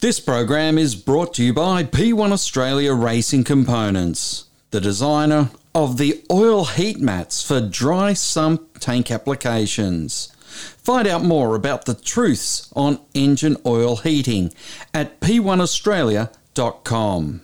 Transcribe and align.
This 0.00 0.20
program 0.20 0.78
is 0.78 0.94
brought 0.94 1.34
to 1.34 1.42
you 1.42 1.52
by 1.52 1.82
P1 1.82 2.30
Australia 2.30 2.94
Racing 2.94 3.42
Components, 3.42 4.44
the 4.70 4.80
designer 4.80 5.50
of 5.74 5.98
the 5.98 6.24
oil 6.30 6.66
heat 6.66 7.00
mats 7.00 7.42
for 7.42 7.60
dry 7.60 8.12
sump 8.12 8.78
tank 8.78 9.10
applications. 9.10 10.32
Find 10.36 11.08
out 11.08 11.24
more 11.24 11.56
about 11.56 11.86
the 11.86 11.94
truths 11.94 12.72
on 12.76 13.00
engine 13.12 13.56
oil 13.66 13.96
heating 13.96 14.54
at 14.94 15.18
p1australia.com. 15.18 17.40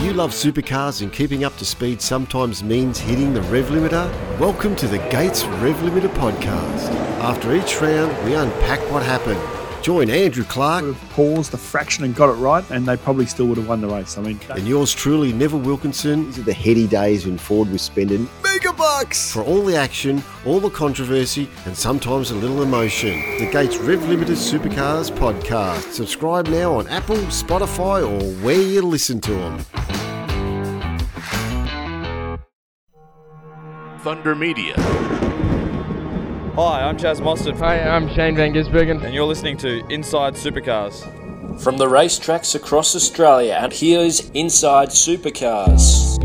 You 0.00 0.12
love 0.12 0.32
supercars 0.32 1.00
and 1.00 1.10
keeping 1.10 1.42
up 1.42 1.56
to 1.56 1.64
speed 1.64 2.02
sometimes 2.02 2.62
means 2.62 2.98
hitting 2.98 3.32
the 3.32 3.40
rev 3.40 3.68
limiter? 3.68 4.38
Welcome 4.38 4.76
to 4.76 4.86
the 4.86 4.98
Gates 5.08 5.44
Rev 5.44 5.76
Limiter 5.76 6.12
podcast. 6.16 6.90
After 7.22 7.54
each 7.54 7.80
round, 7.80 8.14
we 8.26 8.34
unpack 8.34 8.80
what 8.90 9.02
happened 9.02 9.40
Join 9.82 10.10
Andrew 10.10 10.44
Clark. 10.44 10.84
Would 10.84 10.94
have 10.94 11.10
paused 11.10 11.54
a 11.54 11.56
fraction 11.56 12.04
and 12.04 12.14
got 12.14 12.28
it 12.28 12.34
right, 12.34 12.64
and 12.70 12.86
they 12.86 12.96
probably 12.96 13.26
still 13.26 13.46
would 13.46 13.58
have 13.58 13.68
won 13.68 13.80
the 13.80 13.88
race. 13.88 14.16
I 14.16 14.22
mean, 14.22 14.38
and 14.50 14.66
yours 14.66 14.94
truly, 14.94 15.32
Neville 15.32 15.58
Wilkinson. 15.58 16.26
These 16.26 16.38
are 16.38 16.42
the 16.42 16.52
heady 16.52 16.86
days 16.86 17.26
when 17.26 17.36
Ford 17.36 17.68
was 17.68 17.82
spending 17.82 18.28
mega 18.44 18.72
bucks 18.72 19.32
for 19.32 19.42
all 19.42 19.64
the 19.64 19.74
action, 19.74 20.22
all 20.46 20.60
the 20.60 20.70
controversy, 20.70 21.48
and 21.66 21.76
sometimes 21.76 22.30
a 22.30 22.34
little 22.36 22.62
emotion. 22.62 23.18
The 23.38 23.50
Gates 23.50 23.76
Rev 23.78 24.08
Limited 24.08 24.36
Supercars 24.36 25.10
podcast. 25.10 25.92
Subscribe 25.92 26.46
now 26.46 26.74
on 26.74 26.86
Apple, 26.86 27.16
Spotify, 27.16 28.08
or 28.08 28.22
where 28.44 28.62
you 28.62 28.82
listen 28.82 29.20
to 29.22 29.32
them. 29.32 29.58
Thunder 33.98 34.36
Media. 34.36 35.31
Hi, 36.54 36.82
I'm 36.82 36.98
Chaz 36.98 37.18
Mostert. 37.18 37.58
Hi, 37.60 37.80
I'm 37.80 38.10
Shane 38.10 38.36
Van 38.36 38.52
Gisbergen. 38.52 39.02
And 39.02 39.14
you're 39.14 39.24
listening 39.24 39.56
to 39.56 39.82
Inside 39.88 40.34
Supercars. 40.34 41.00
From 41.62 41.78
the 41.78 41.86
racetracks 41.86 42.54
across 42.54 42.94
Australia, 42.94 43.58
and 43.58 43.72
here's 43.72 44.28
Inside 44.32 44.90
Supercars. 44.90 46.18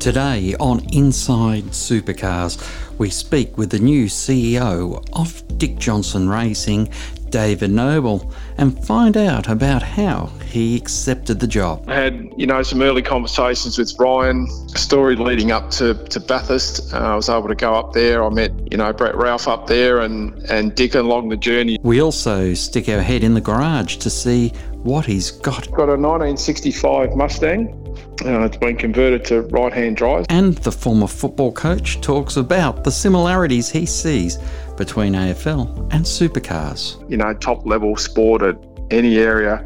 Today 0.00 0.56
on 0.58 0.80
Inside 0.92 1.66
Supercars, 1.66 2.58
we 2.98 3.10
speak 3.10 3.56
with 3.56 3.70
the 3.70 3.78
new 3.78 4.06
CEO 4.06 5.06
of 5.12 5.56
Dick 5.56 5.78
Johnson 5.78 6.28
Racing, 6.28 6.88
David 7.30 7.70
Noble 7.70 8.32
and 8.58 8.84
find 8.84 9.16
out 9.16 9.48
about 9.48 9.84
how 9.84 10.30
he 10.52 10.76
accepted 10.76 11.40
the 11.40 11.46
job. 11.46 11.84
I 11.88 11.94
had, 11.94 12.32
you 12.36 12.46
know, 12.46 12.62
some 12.62 12.82
early 12.82 13.02
conversations 13.02 13.78
with 13.78 13.98
Ryan, 13.98 14.46
a 14.74 14.78
Story 14.78 15.16
leading 15.16 15.50
up 15.50 15.70
to, 15.72 15.94
to 15.94 16.20
Bathurst. 16.20 16.92
Uh, 16.92 16.98
I 16.98 17.16
was 17.16 17.28
able 17.28 17.48
to 17.48 17.54
go 17.54 17.74
up 17.74 17.94
there. 17.94 18.22
I 18.22 18.28
met, 18.28 18.52
you 18.70 18.76
know, 18.76 18.92
Brett 18.92 19.16
Ralph 19.16 19.48
up 19.48 19.66
there 19.66 20.00
and, 20.00 20.34
and 20.50 20.74
Dick 20.74 20.94
along 20.94 21.30
the 21.30 21.36
journey. 21.36 21.78
We 21.82 22.02
also 22.02 22.52
stick 22.54 22.88
our 22.88 23.00
head 23.00 23.24
in 23.24 23.34
the 23.34 23.40
garage 23.40 23.96
to 23.96 24.10
see 24.10 24.50
what 24.82 25.06
he's 25.06 25.30
got. 25.30 25.70
Got 25.70 25.88
a 25.88 25.96
1965 25.96 27.16
Mustang. 27.16 27.78
Uh, 28.24 28.44
it's 28.44 28.56
been 28.58 28.76
converted 28.76 29.24
to 29.24 29.42
right 29.42 29.72
hand 29.72 29.96
drive. 29.96 30.26
And 30.28 30.54
the 30.58 30.72
former 30.72 31.06
football 31.06 31.52
coach 31.52 32.00
talks 32.00 32.36
about 32.36 32.84
the 32.84 32.90
similarities 32.90 33.70
he 33.70 33.86
sees 33.86 34.38
between 34.76 35.14
AFL 35.14 35.92
and 35.92 36.04
supercars. 36.04 37.10
You 37.10 37.16
know, 37.16 37.32
top 37.34 37.64
level 37.66 37.96
sport 37.96 38.42
at 38.42 38.56
any 38.90 39.16
area 39.16 39.64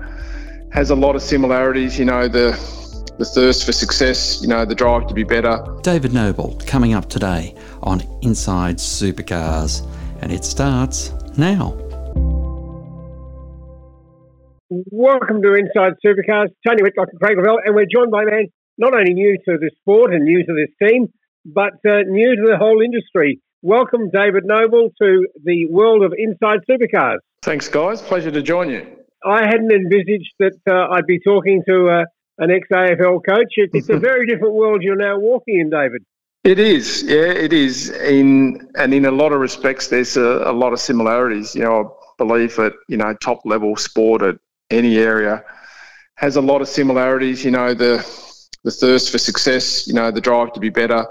has 0.72 0.91
a 0.91 0.95
lot 0.95 1.17
of 1.17 1.22
similarities. 1.22 1.98
You 1.98 2.05
know, 2.05 2.28
the 2.28 2.53
the 3.19 3.25
thirst 3.25 3.64
for 3.64 3.72
success, 3.72 4.42
you 4.42 4.48
know, 4.48 4.64
the 4.64 4.75
drive 4.75 5.06
to 5.09 5.14
be 5.14 5.25
better. 5.25 5.59
David 5.83 6.12
Noble 6.12 6.61
coming 6.67 6.92
up 6.92 7.09
today 7.09 7.55
on 7.83 8.03
Inside 8.22 8.77
Supercars, 8.77 9.87
and 10.20 10.31
it 10.31 10.44
starts 10.44 11.12
now. 11.39 11.75
Welcome 14.69 15.42
to 15.42 15.55
Inside 15.55 15.94
Supercars. 16.05 16.48
Tony 16.67 16.83
Whitlock 16.83 17.09
and 17.11 17.20
Craig 17.20 17.39
Lavelle, 17.39 17.59
and 17.64 17.75
we're 17.75 17.87
joined 17.87 18.11
by 18.11 18.22
a 18.22 18.27
man 18.27 18.47
not 18.78 18.94
only 18.94 19.14
new 19.14 19.39
to 19.48 19.56
the 19.59 19.70
sport 19.81 20.12
and 20.12 20.25
new 20.25 20.44
to 20.44 20.53
this 20.53 20.88
team, 20.88 21.09
but 21.44 21.75
uh, 21.88 22.03
new 22.06 22.37
to 22.37 22.43
the 22.50 22.56
whole 22.59 22.82
industry. 22.82 23.41
Welcome, 23.62 24.10
David 24.10 24.44
Noble, 24.44 24.91
to 25.00 25.26
the 25.43 25.66
world 25.71 26.05
of 26.05 26.12
Inside 26.16 26.60
Supercars. 26.69 27.19
Thanks, 27.43 27.69
guys. 27.69 28.03
Pleasure 28.03 28.31
to 28.31 28.43
join 28.43 28.69
you. 28.69 28.87
I 29.26 29.47
hadn't 29.47 29.72
envisaged 29.72 30.32
that 30.38 30.59
uh, 30.69 30.94
I'd 30.94 31.06
be 31.06 31.19
talking 31.19 31.62
to 31.66 31.88
uh, 31.88 32.04
an 32.38 32.50
ex 32.50 32.69
AFL 32.70 33.25
coach. 33.26 33.53
It, 33.56 33.70
it's 33.72 33.88
a 33.88 33.98
very 33.98 34.26
different 34.26 34.54
world 34.54 34.82
you're 34.82 34.97
now 34.97 35.19
walking 35.19 35.59
in, 35.59 35.70
David. 35.70 36.04
It 36.44 36.60
is, 36.60 37.03
yeah, 37.03 37.32
it 37.32 37.53
is. 37.53 37.91
In 37.91 38.70
and 38.76 38.94
in 38.94 39.04
a 39.04 39.10
lot 39.10 39.32
of 39.32 39.41
respects, 39.41 39.88
there's 39.88 40.16
a, 40.16 40.42
a 40.44 40.53
lot 40.53 40.72
of 40.72 40.78
similarities. 40.78 41.56
You 41.56 41.62
know, 41.62 41.97
I 41.98 42.25
believe 42.25 42.54
that 42.56 42.72
you 42.88 42.97
know 42.97 43.14
top 43.14 43.41
level 43.44 43.75
sport 43.75 44.22
at 44.22 44.37
any 44.70 44.98
area 44.98 45.43
has 46.14 46.37
a 46.37 46.41
lot 46.41 46.62
of 46.62 46.69
similarities. 46.69 47.44
You 47.44 47.50
know, 47.50 47.75
the 47.75 47.97
the 48.62 48.70
thirst 48.70 49.10
for 49.10 49.19
success. 49.19 49.88
You 49.88 49.94
know, 49.94 50.12
the 50.12 50.20
drive 50.20 50.53
to 50.53 50.60
be 50.60 50.70
better. 50.70 51.04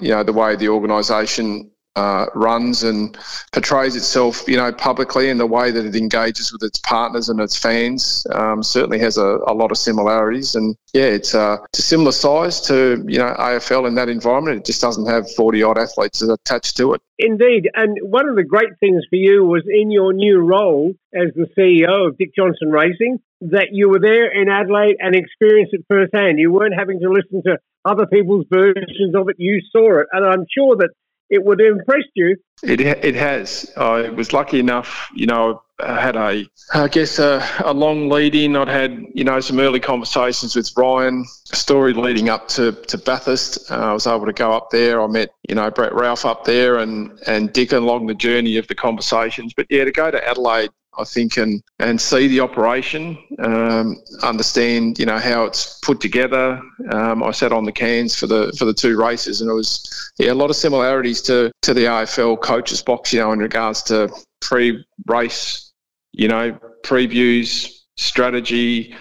You 0.00 0.12
know, 0.12 0.22
the 0.22 0.32
way 0.32 0.56
the 0.56 0.70
organisation 0.70 1.70
uh, 1.98 2.26
runs 2.34 2.84
and 2.84 3.18
portrays 3.52 3.96
itself, 3.96 4.46
you 4.46 4.56
know, 4.56 4.70
publicly 4.70 5.30
and 5.30 5.40
the 5.40 5.46
way 5.46 5.72
that 5.72 5.84
it 5.84 5.96
engages 5.96 6.52
with 6.52 6.62
its 6.62 6.78
partners 6.78 7.28
and 7.28 7.40
its 7.40 7.56
fans 7.56 8.24
um, 8.34 8.62
certainly 8.62 9.00
has 9.00 9.18
a, 9.18 9.38
a, 9.46 9.54
lot 9.54 9.72
of 9.72 9.78
similarities. 9.78 10.54
And 10.54 10.76
yeah, 10.94 11.06
it's, 11.18 11.34
uh, 11.34 11.56
it's 11.70 11.80
a 11.80 11.82
similar 11.82 12.12
size 12.12 12.60
to, 12.62 13.04
you 13.08 13.18
know, 13.18 13.34
AFL 13.38 13.88
in 13.88 13.96
that 13.96 14.08
environment. 14.08 14.58
It 14.58 14.64
just 14.64 14.80
doesn't 14.80 15.06
have 15.06 15.28
40 15.32 15.62
odd 15.64 15.78
athletes 15.78 16.22
attached 16.22 16.76
to 16.76 16.94
it. 16.94 17.02
Indeed. 17.18 17.68
And 17.74 17.98
one 18.02 18.28
of 18.28 18.36
the 18.36 18.44
great 18.44 18.78
things 18.78 19.02
for 19.10 19.16
you 19.16 19.44
was 19.44 19.64
in 19.66 19.90
your 19.90 20.12
new 20.12 20.38
role 20.38 20.94
as 21.12 21.34
the 21.34 21.48
CEO 21.58 22.06
of 22.06 22.16
Dick 22.16 22.30
Johnson 22.36 22.70
Racing 22.70 23.18
that 23.40 23.68
you 23.72 23.88
were 23.88 24.00
there 24.00 24.30
in 24.30 24.48
Adelaide 24.48 24.96
and 25.00 25.16
experienced 25.16 25.74
it 25.74 25.84
firsthand. 25.88 26.38
You 26.38 26.52
weren't 26.52 26.78
having 26.78 27.00
to 27.00 27.10
listen 27.10 27.42
to 27.44 27.58
other 27.84 28.06
people's 28.06 28.46
versions 28.50 29.14
of 29.16 29.28
it. 29.28 29.36
You 29.38 29.60
saw 29.72 30.00
it. 30.00 30.06
And 30.12 30.24
I'm 30.24 30.46
sure 30.54 30.76
that 30.76 30.90
it 31.30 31.44
would 31.44 31.60
have 31.60 31.78
impressed 31.78 32.10
you. 32.14 32.36
It 32.62 32.80
it 32.80 33.14
has. 33.14 33.70
I 33.76 34.08
was 34.10 34.32
lucky 34.32 34.58
enough, 34.58 35.08
you 35.14 35.26
know, 35.26 35.62
I 35.80 36.00
had 36.00 36.16
a, 36.16 36.44
I 36.74 36.88
guess, 36.88 37.20
a, 37.20 37.46
a 37.64 37.72
long 37.72 38.08
lead 38.08 38.34
in. 38.34 38.56
I'd 38.56 38.66
had, 38.66 39.04
you 39.14 39.22
know, 39.22 39.38
some 39.38 39.60
early 39.60 39.78
conversations 39.78 40.56
with 40.56 40.72
Ryan, 40.76 41.24
Story 41.44 41.94
leading 41.94 42.28
up 42.28 42.48
to, 42.48 42.72
to 42.72 42.98
Bathurst. 42.98 43.70
Uh, 43.70 43.76
I 43.76 43.92
was 43.92 44.06
able 44.06 44.26
to 44.26 44.32
go 44.32 44.52
up 44.52 44.70
there. 44.70 45.00
I 45.00 45.06
met, 45.06 45.30
you 45.48 45.54
know, 45.54 45.70
Brett 45.70 45.94
Ralph 45.94 46.26
up 46.26 46.44
there 46.44 46.78
and, 46.78 47.16
and 47.26 47.52
Dick 47.52 47.72
along 47.72 48.06
the 48.06 48.14
journey 48.14 48.56
of 48.56 48.66
the 48.66 48.74
conversations. 48.74 49.54
But 49.54 49.66
yeah, 49.70 49.84
to 49.84 49.92
go 49.92 50.10
to 50.10 50.28
Adelaide 50.28 50.70
I 50.98 51.04
think, 51.04 51.36
and 51.36 51.62
and 51.78 52.00
see 52.00 52.28
the 52.28 52.40
operation, 52.40 53.18
um, 53.38 53.96
understand 54.22 54.98
you 54.98 55.06
know 55.06 55.18
how 55.18 55.44
it's 55.44 55.78
put 55.80 56.00
together. 56.00 56.60
Um, 56.90 57.22
I 57.22 57.30
sat 57.30 57.52
on 57.52 57.64
the 57.64 57.72
cans 57.72 58.14
for 58.14 58.26
the 58.26 58.52
for 58.58 58.64
the 58.64 58.74
two 58.74 58.98
races, 58.98 59.40
and 59.40 59.50
it 59.50 59.54
was 59.54 60.12
yeah 60.18 60.32
a 60.32 60.34
lot 60.34 60.50
of 60.50 60.56
similarities 60.56 61.22
to 61.22 61.52
to 61.62 61.74
the 61.74 61.84
AFL 61.84 62.40
coaches 62.40 62.82
box, 62.82 63.12
you 63.12 63.20
know, 63.20 63.32
in 63.32 63.38
regards 63.38 63.82
to 63.84 64.10
pre-race, 64.40 65.72
you 66.12 66.28
know, 66.28 66.58
previews, 66.84 67.80
strategy, 67.96 68.94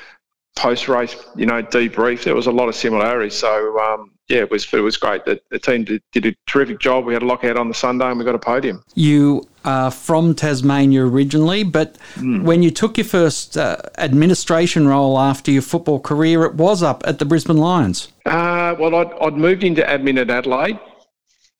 post-race, 0.57 1.15
you 1.35 1.45
know, 1.45 1.61
debrief. 1.63 2.23
There 2.23 2.35
was 2.35 2.47
a 2.47 2.51
lot 2.51 2.67
of 2.67 2.75
similarities. 2.75 3.35
So 3.35 3.79
um, 3.79 4.11
yeah, 4.27 4.39
it 4.39 4.51
was 4.51 4.71
it 4.73 4.79
was 4.79 4.97
great. 4.97 5.25
The, 5.25 5.39
the 5.49 5.59
team 5.59 5.85
did, 5.85 6.01
did, 6.11 6.25
a 6.25 6.35
terrific 6.47 6.79
job. 6.79 7.05
We 7.05 7.13
had 7.13 7.23
a 7.23 7.25
lockout 7.25 7.57
on 7.57 7.69
the 7.69 7.73
Sunday 7.73 8.09
and 8.09 8.19
we 8.19 8.25
got 8.25 8.35
a 8.35 8.39
podium. 8.39 8.83
You 8.93 9.47
are 9.63 9.89
from 9.89 10.35
Tasmania 10.35 11.05
originally, 11.05 11.63
but 11.63 11.97
mm. 12.15 12.43
when 12.43 12.61
you 12.61 12.71
took 12.71 12.97
your 12.97 13.05
first 13.05 13.57
uh, 13.57 13.77
administration 13.97 14.87
role 14.87 15.17
after 15.17 15.51
your 15.51 15.61
football 15.61 15.99
career, 15.99 16.43
it 16.43 16.55
was 16.55 16.83
up 16.83 17.03
at 17.05 17.19
the 17.19 17.25
Brisbane 17.25 17.57
Lions. 17.57 18.09
Uh, 18.25 18.75
well, 18.77 18.95
I'd, 18.95 19.13
I'd 19.21 19.33
moved 19.35 19.63
into 19.63 19.81
admin 19.81 20.19
at 20.19 20.29
Adelaide, 20.29 20.79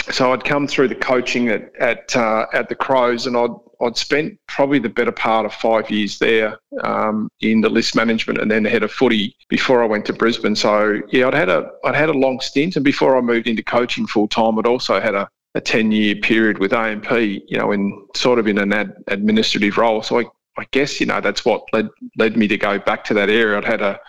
so 0.09 0.33
I'd 0.33 0.43
come 0.43 0.67
through 0.67 0.87
the 0.87 0.95
coaching 0.95 1.49
at 1.49 1.75
at, 1.77 2.15
uh, 2.15 2.45
at 2.53 2.69
the 2.69 2.75
Crows, 2.75 3.27
and 3.27 3.35
I'd 3.35 3.51
I'd 3.81 3.97
spent 3.97 4.39
probably 4.47 4.79
the 4.79 4.89
better 4.89 5.11
part 5.11 5.45
of 5.45 5.53
five 5.53 5.89
years 5.89 6.17
there 6.19 6.57
um, 6.83 7.29
in 7.41 7.61
the 7.61 7.69
list 7.69 7.95
management 7.95 8.39
and 8.39 8.49
then 8.49 8.63
the 8.63 8.69
head 8.69 8.83
of 8.83 8.91
footy 8.91 9.35
before 9.49 9.83
I 9.83 9.85
went 9.85 10.05
to 10.07 10.13
Brisbane. 10.13 10.55
So 10.55 11.01
yeah, 11.11 11.27
I'd 11.27 11.33
had 11.33 11.49
a 11.49 11.69
I'd 11.83 11.95
had 11.95 12.09
a 12.09 12.13
long 12.13 12.39
stint, 12.39 12.75
and 12.75 12.85
before 12.85 13.17
I 13.17 13.21
moved 13.21 13.47
into 13.47 13.63
coaching 13.63 14.07
full 14.07 14.27
time, 14.27 14.57
I'd 14.57 14.65
also 14.65 14.99
had 14.99 15.15
a, 15.15 15.29
a 15.55 15.61
ten 15.61 15.91
year 15.91 16.15
period 16.15 16.59
with 16.59 16.73
AMP. 16.73 17.11
You 17.11 17.57
know, 17.57 17.71
in 17.71 18.05
sort 18.15 18.39
of 18.39 18.47
in 18.47 18.57
an 18.57 18.73
ad, 18.73 18.93
administrative 19.07 19.77
role. 19.77 20.01
So 20.01 20.19
I 20.19 20.25
I 20.57 20.65
guess 20.71 20.99
you 20.99 21.05
know 21.05 21.21
that's 21.21 21.45
what 21.45 21.63
led 21.73 21.89
led 22.17 22.37
me 22.37 22.47
to 22.47 22.57
go 22.57 22.79
back 22.79 23.03
to 23.05 23.13
that 23.15 23.29
area. 23.29 23.57
I'd 23.57 23.65
had 23.65 23.81
a 23.81 23.99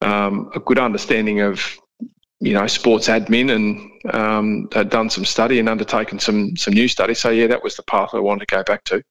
um, 0.00 0.50
a 0.54 0.60
good 0.60 0.78
understanding 0.78 1.40
of 1.40 1.78
you 2.40 2.52
know 2.52 2.66
sports 2.66 3.08
admin 3.08 3.54
and 3.54 4.14
um, 4.14 4.68
had 4.72 4.90
done 4.90 5.10
some 5.10 5.24
study 5.24 5.58
and 5.58 5.68
undertaken 5.68 6.18
some 6.18 6.56
some 6.56 6.74
new 6.74 6.88
study. 6.88 7.14
So 7.14 7.30
yeah, 7.30 7.46
that 7.48 7.62
was 7.62 7.76
the 7.76 7.82
path 7.82 8.10
I 8.12 8.20
wanted 8.20 8.48
to 8.48 8.54
go 8.54 8.62
back 8.62 8.84
to. 8.84 9.02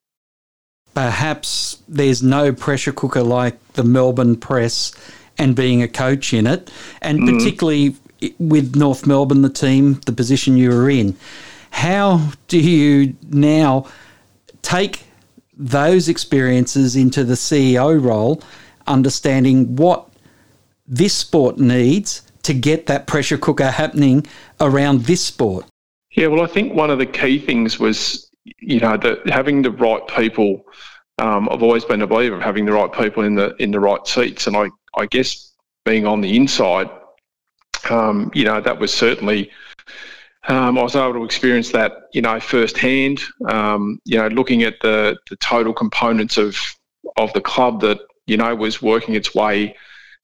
Perhaps 0.94 1.84
there's 1.88 2.24
no 2.24 2.52
pressure 2.52 2.92
cooker 2.92 3.22
like 3.22 3.74
the 3.74 3.84
Melbourne 3.84 4.36
Press 4.36 4.94
and 5.38 5.56
being 5.56 5.84
a 5.84 5.88
coach 5.88 6.34
in 6.34 6.48
it, 6.48 6.72
and 7.02 7.20
mm. 7.20 7.38
particularly 7.38 7.96
with 8.40 8.76
North 8.76 9.06
Melbourne, 9.06 9.44
the 9.44 9.50
team, 9.50 9.96
the 10.06 10.12
position 10.12 10.58
you 10.58 10.70
were 10.70 10.90
in. 10.90 11.16
How 11.70 12.32
do 12.48 12.60
you 12.60 13.16
now 13.30 13.88
take 14.64 15.04
those 15.56 16.10
experiences 16.10 16.96
into 16.96 17.24
the 17.24 17.36
CEO 17.36 18.02
role, 18.04 18.42
understanding 18.88 19.76
what 19.76 20.10
this 20.88 21.14
sport 21.14 21.60
needs 21.60 22.22
to 22.48 22.54
get 22.54 22.86
that 22.88 23.08
pressure 23.08 23.38
cooker 23.38 23.70
happening 23.72 24.26
around 24.62 25.02
this 25.02 25.24
sport? 25.24 25.66
Yeah, 26.12 26.28
well, 26.28 26.42
I 26.42 26.48
think 26.48 26.74
one 26.74 26.90
of 26.90 26.98
the 26.98 27.06
key 27.06 27.40
things 27.40 27.78
was, 27.78 28.32
you 28.60 28.80
know, 28.80 28.96
that 28.98 29.30
having 29.30 29.62
the 29.62 29.72
right 29.72 30.06
people. 30.08 30.64
Um, 31.20 31.50
I've 31.52 31.64
always 31.64 31.84
been 31.84 32.02
a 32.02 32.08
believer 32.08 32.36
of 32.36 32.42
having 32.42 32.66
the 32.66 32.72
right 32.72 32.92
people 32.92 33.24
in 33.24 33.36
the 33.36 33.56
in 33.58 33.72
the 33.72 33.80
right 33.80 34.06
seats, 34.08 34.48
and 34.48 34.56
I 34.56 34.70
I 34.96 35.08
guess 35.08 35.54
being 35.84 36.06
on 36.06 36.22
the 36.22 36.36
inside, 36.38 36.90
um, 37.90 38.32
you 38.34 38.46
know, 38.46 38.62
that 38.62 38.80
was 38.80 38.94
certainly. 38.94 39.52
Um, 40.48 40.78
I 40.78 40.84
was 40.84 40.96
able 40.96 41.14
to 41.14 41.26
experience 41.26 41.72
that, 41.72 41.92
you 42.14 42.22
know, 42.22 42.40
firsthand. 42.40 43.22
Um, 43.50 44.00
you 44.06 44.18
know, 44.18 44.28
looking 44.30 44.64
at 44.64 44.76
the 44.82 45.18
the 45.30 45.36
total 45.38 45.74
components 45.74 46.38
of 46.38 46.56
of 47.18 47.34
the 47.34 47.42
club 47.42 47.82
that 47.82 48.00
you 48.28 48.38
know 48.38 48.56
was 48.56 48.82
working 48.82 49.16
its 49.16 49.36
way 49.36 49.76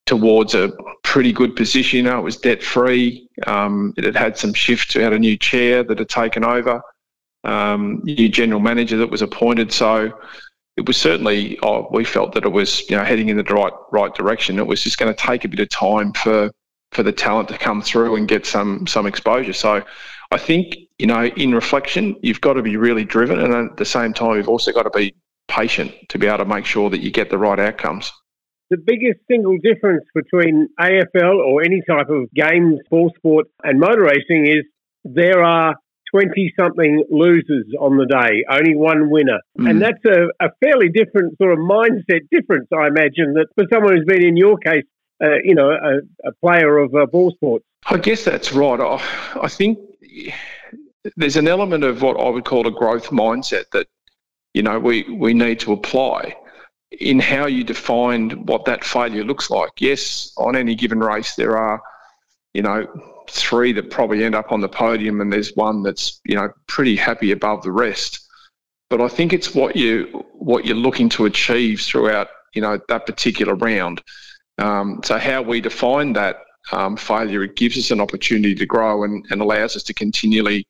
towards 0.05 0.53
a 0.53 0.71
pretty 1.13 1.31
good 1.31 1.55
position. 1.55 1.97
You 1.97 2.03
know, 2.05 2.17
it 2.17 2.23
was 2.23 2.37
debt 2.37 2.63
free. 2.63 3.29
Um, 3.45 3.93
it 3.97 4.03
had 4.03 4.15
had 4.15 4.35
some 4.35 4.51
shifts. 4.51 4.95
We 4.95 5.03
had 5.03 5.13
a 5.13 5.19
new 5.19 5.37
chair 5.37 5.83
that 5.83 5.99
had 5.99 6.09
taken 6.09 6.43
over, 6.43 6.81
um, 7.43 8.01
new 8.03 8.27
general 8.27 8.59
manager 8.59 8.97
that 8.97 9.11
was 9.11 9.21
appointed. 9.21 9.71
So 9.71 10.11
it 10.75 10.87
was 10.87 10.97
certainly 10.97 11.59
oh, 11.61 11.87
we 11.91 12.03
felt 12.03 12.33
that 12.33 12.45
it 12.45 12.51
was 12.51 12.89
you 12.89 12.97
know 12.97 13.03
heading 13.03 13.29
in 13.29 13.37
the 13.37 13.43
right 13.43 13.71
right 13.91 14.11
direction. 14.15 14.57
It 14.57 14.65
was 14.65 14.81
just 14.81 14.97
going 14.97 15.13
to 15.13 15.21
take 15.27 15.45
a 15.45 15.47
bit 15.47 15.59
of 15.59 15.69
time 15.69 16.13
for 16.13 16.49
for 16.93 17.03
the 17.03 17.11
talent 17.11 17.47
to 17.49 17.59
come 17.59 17.83
through 17.83 18.15
and 18.15 18.27
get 18.27 18.47
some 18.47 18.87
some 18.87 19.05
exposure. 19.05 19.53
So 19.53 19.83
I 20.31 20.37
think 20.39 20.75
you 20.97 21.05
know 21.05 21.25
in 21.25 21.53
reflection, 21.53 22.15
you've 22.23 22.41
got 22.41 22.53
to 22.53 22.63
be 22.63 22.75
really 22.75 23.05
driven, 23.05 23.37
and 23.37 23.53
at 23.53 23.77
the 23.77 23.85
same 23.85 24.13
time, 24.13 24.37
you've 24.37 24.49
also 24.49 24.71
got 24.71 24.91
to 24.91 24.97
be 24.97 25.13
patient 25.47 25.93
to 26.09 26.17
be 26.17 26.25
able 26.25 26.39
to 26.39 26.45
make 26.45 26.65
sure 26.65 26.89
that 26.89 27.01
you 27.01 27.11
get 27.11 27.29
the 27.29 27.37
right 27.37 27.59
outcomes. 27.59 28.11
The 28.69 28.77
biggest 28.77 29.19
single 29.29 29.57
difference 29.57 30.05
between 30.15 30.69
AFL 30.79 31.35
or 31.35 31.63
any 31.63 31.81
type 31.87 32.09
of 32.09 32.31
game, 32.33 32.79
ball 32.89 33.11
sport, 33.17 33.47
and 33.63 33.79
motor 33.79 34.03
racing 34.03 34.47
is 34.47 34.63
there 35.03 35.43
are 35.43 35.75
20 36.13 36.53
something 36.57 37.03
losers 37.09 37.65
on 37.79 37.97
the 37.97 38.05
day, 38.05 38.43
only 38.49 38.75
one 38.75 39.09
winner. 39.09 39.39
Mm. 39.59 39.69
And 39.69 39.81
that's 39.81 40.03
a, 40.05 40.27
a, 40.39 40.49
fairly 40.63 40.89
different 40.89 41.37
sort 41.37 41.53
of 41.53 41.59
mindset 41.59 42.21
difference, 42.31 42.67
I 42.71 42.87
imagine, 42.87 43.33
that 43.33 43.47
for 43.55 43.65
someone 43.73 43.95
who's 43.95 44.05
been, 44.05 44.23
in 44.23 44.37
your 44.37 44.57
case, 44.57 44.83
uh, 45.23 45.37
you 45.43 45.55
know, 45.55 45.71
a, 45.71 46.27
a 46.27 46.31
player 46.41 46.77
of 46.77 46.93
uh, 46.93 47.05
ball 47.07 47.31
sports. 47.31 47.65
I 47.87 47.97
guess 47.97 48.23
that's 48.23 48.53
right. 48.53 48.79
I, 48.79 49.39
I 49.41 49.47
think 49.47 49.79
there's 51.15 51.35
an 51.35 51.47
element 51.47 51.83
of 51.83 52.01
what 52.01 52.19
I 52.19 52.29
would 52.29 52.45
call 52.45 52.67
a 52.67 52.71
growth 52.71 53.09
mindset 53.09 53.65
that, 53.71 53.87
you 54.53 54.61
know, 54.61 54.79
we, 54.79 55.03
we 55.09 55.33
need 55.33 55.59
to 55.61 55.73
apply 55.73 56.35
in 56.99 57.19
how 57.19 57.45
you 57.45 57.63
define 57.63 58.45
what 58.45 58.65
that 58.65 58.83
failure 58.83 59.23
looks 59.23 59.49
like. 59.49 59.71
Yes, 59.79 60.31
on 60.37 60.55
any 60.55 60.75
given 60.75 60.99
race, 60.99 61.35
there 61.35 61.57
are, 61.57 61.81
you 62.53 62.61
know, 62.61 62.87
three 63.29 63.73
that 63.73 63.89
probably 63.89 64.23
end 64.23 64.35
up 64.35 64.51
on 64.51 64.61
the 64.61 64.69
podium, 64.69 65.21
and 65.21 65.31
there's 65.31 65.55
one 65.55 65.83
that's 65.83 66.19
you 66.25 66.35
know 66.35 66.49
pretty 66.67 66.95
happy 66.95 67.31
above 67.31 67.63
the 67.63 67.71
rest. 67.71 68.19
But 68.89 69.01
I 69.01 69.07
think 69.07 69.33
it's 69.33 69.55
what 69.55 69.75
you 69.75 70.25
what 70.33 70.65
you're 70.65 70.75
looking 70.75 71.09
to 71.09 71.25
achieve 71.25 71.81
throughout 71.81 72.27
you 72.53 72.61
know 72.61 72.79
that 72.87 73.05
particular 73.05 73.55
round. 73.55 74.01
Um, 74.59 75.01
so 75.03 75.17
how 75.17 75.41
we 75.41 75.61
define 75.61 76.13
that 76.13 76.37
um, 76.71 76.95
failure, 76.95 77.43
it 77.43 77.55
gives 77.55 77.77
us 77.77 77.91
an 77.91 77.99
opportunity 77.99 78.55
to 78.55 78.65
grow 78.65 79.03
and, 79.03 79.25
and 79.29 79.41
allows 79.41 79.75
us 79.75 79.83
to 79.83 79.93
continually, 79.93 80.67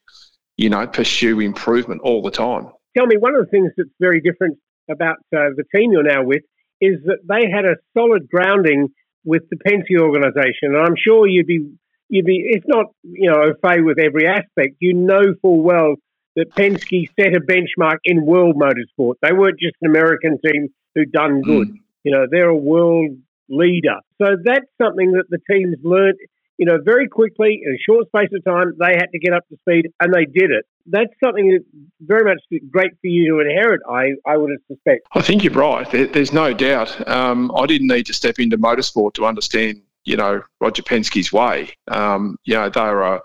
you 0.58 0.70
know, 0.70 0.88
pursue 0.88 1.40
improvement 1.40 2.02
all 2.02 2.22
the 2.22 2.32
time. 2.32 2.70
Tell 2.96 3.06
me, 3.06 3.18
one 3.18 3.36
of 3.36 3.44
the 3.46 3.52
things 3.52 3.72
that's 3.76 3.90
very 4.00 4.22
different 4.22 4.58
about 4.90 5.18
uh, 5.36 5.54
the 5.56 5.64
team 5.76 5.92
you're 5.92 6.04
now 6.04 6.24
with 6.24 6.44
is 6.82 7.00
that 7.06 7.20
they 7.28 7.50
had 7.50 7.66
a 7.66 7.76
solid 7.98 8.28
grounding 8.30 8.90
with 9.24 9.44
the 9.50 9.58
Penske 9.58 10.00
organisation, 10.00 10.76
and 10.76 10.78
I'm 10.78 10.96
sure 10.98 11.28
you'd 11.28 11.48
be 11.48 11.70
you'd 12.10 12.26
be, 12.26 12.44
it's 12.46 12.66
not, 12.68 12.88
you 13.04 13.30
know, 13.30 13.42
au 13.42 13.54
fait 13.62 13.82
with 13.82 13.98
every 13.98 14.28
aspect. 14.28 14.76
You 14.80 14.94
know 14.94 15.34
full 15.42 15.62
well 15.62 15.96
that 16.36 16.52
Penske 16.52 17.08
set 17.20 17.36
a 17.36 17.40
benchmark 17.40 17.98
in 18.04 18.26
world 18.26 18.56
motorsport. 18.56 19.16
They 19.22 19.34
weren't 19.34 19.60
just 19.60 19.76
an 19.82 19.90
American 19.90 20.40
team 20.46 20.70
who 20.96 21.06
done 21.06 21.42
hmm. 21.44 21.52
good. 21.52 21.68
Mm. 21.70 21.78
You 22.04 22.12
know, 22.12 22.26
they're 22.30 22.50
a 22.50 22.56
world 22.56 23.18
leader. 23.50 24.00
So 24.22 24.36
that's 24.44 24.66
something 24.82 25.14
that 25.14 25.26
the 25.30 25.40
teams 25.50 25.78
learned, 25.84 26.18
you 26.58 26.66
know, 26.66 26.78
very 26.84 27.08
quickly 27.08 27.62
in 27.64 27.74
a 27.74 27.78
short 27.80 28.08
space 28.08 28.30
of 28.36 28.44
time. 28.44 28.74
They 28.78 28.94
had 28.94 29.08
to 29.12 29.20
get 29.20 29.34
up 29.34 29.48
to 29.50 29.58
speed 29.58 29.92
and 30.00 30.14
they 30.14 30.26
did 30.26 30.52
it. 30.52 30.66
That's 30.86 31.14
something 31.24 31.60
very 32.02 32.24
much 32.26 32.42
great 32.70 32.92
for 33.02 33.08
you 33.08 33.34
to 33.34 33.40
inherit, 33.40 33.82
I, 33.90 34.14
I 34.26 34.38
would 34.38 34.52
suspect. 34.68 35.08
I 35.14 35.22
think 35.22 35.44
you're 35.44 35.54
right. 35.54 35.90
There, 35.90 36.08
there's 36.08 36.34
no 36.34 36.54
doubt. 36.54 37.08
Um, 37.08 37.52
I 37.56 37.66
didn't 37.66 37.88
need 37.88 38.06
to 38.08 38.14
step 38.14 38.40
into 38.40 38.58
motorsport 38.58 39.14
to 39.14 39.26
understand 39.26 39.82
you 40.06 40.18
know 40.18 40.44
Roger 40.60 40.84
Penske's 40.84 41.32
way. 41.32 41.72
Um, 41.88 42.38
you 42.44 42.56
know 42.56 42.70
they're 42.70 43.02
a, 43.02 43.22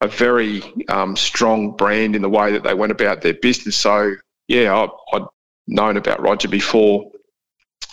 a 0.00 0.08
very 0.08 0.62
um, 0.88 1.16
strong 1.16 1.76
brand 1.76 2.16
in 2.16 2.22
the 2.22 2.28
way 2.28 2.52
that 2.52 2.62
they 2.62 2.74
went 2.74 2.92
about 2.92 3.22
their 3.22 3.34
business. 3.34 3.76
So 3.76 4.14
yeah, 4.48 4.74
I, 4.74 4.88
would 5.12 5.28
known 5.66 5.96
about 5.96 6.20
Roger 6.20 6.48
before. 6.48 7.10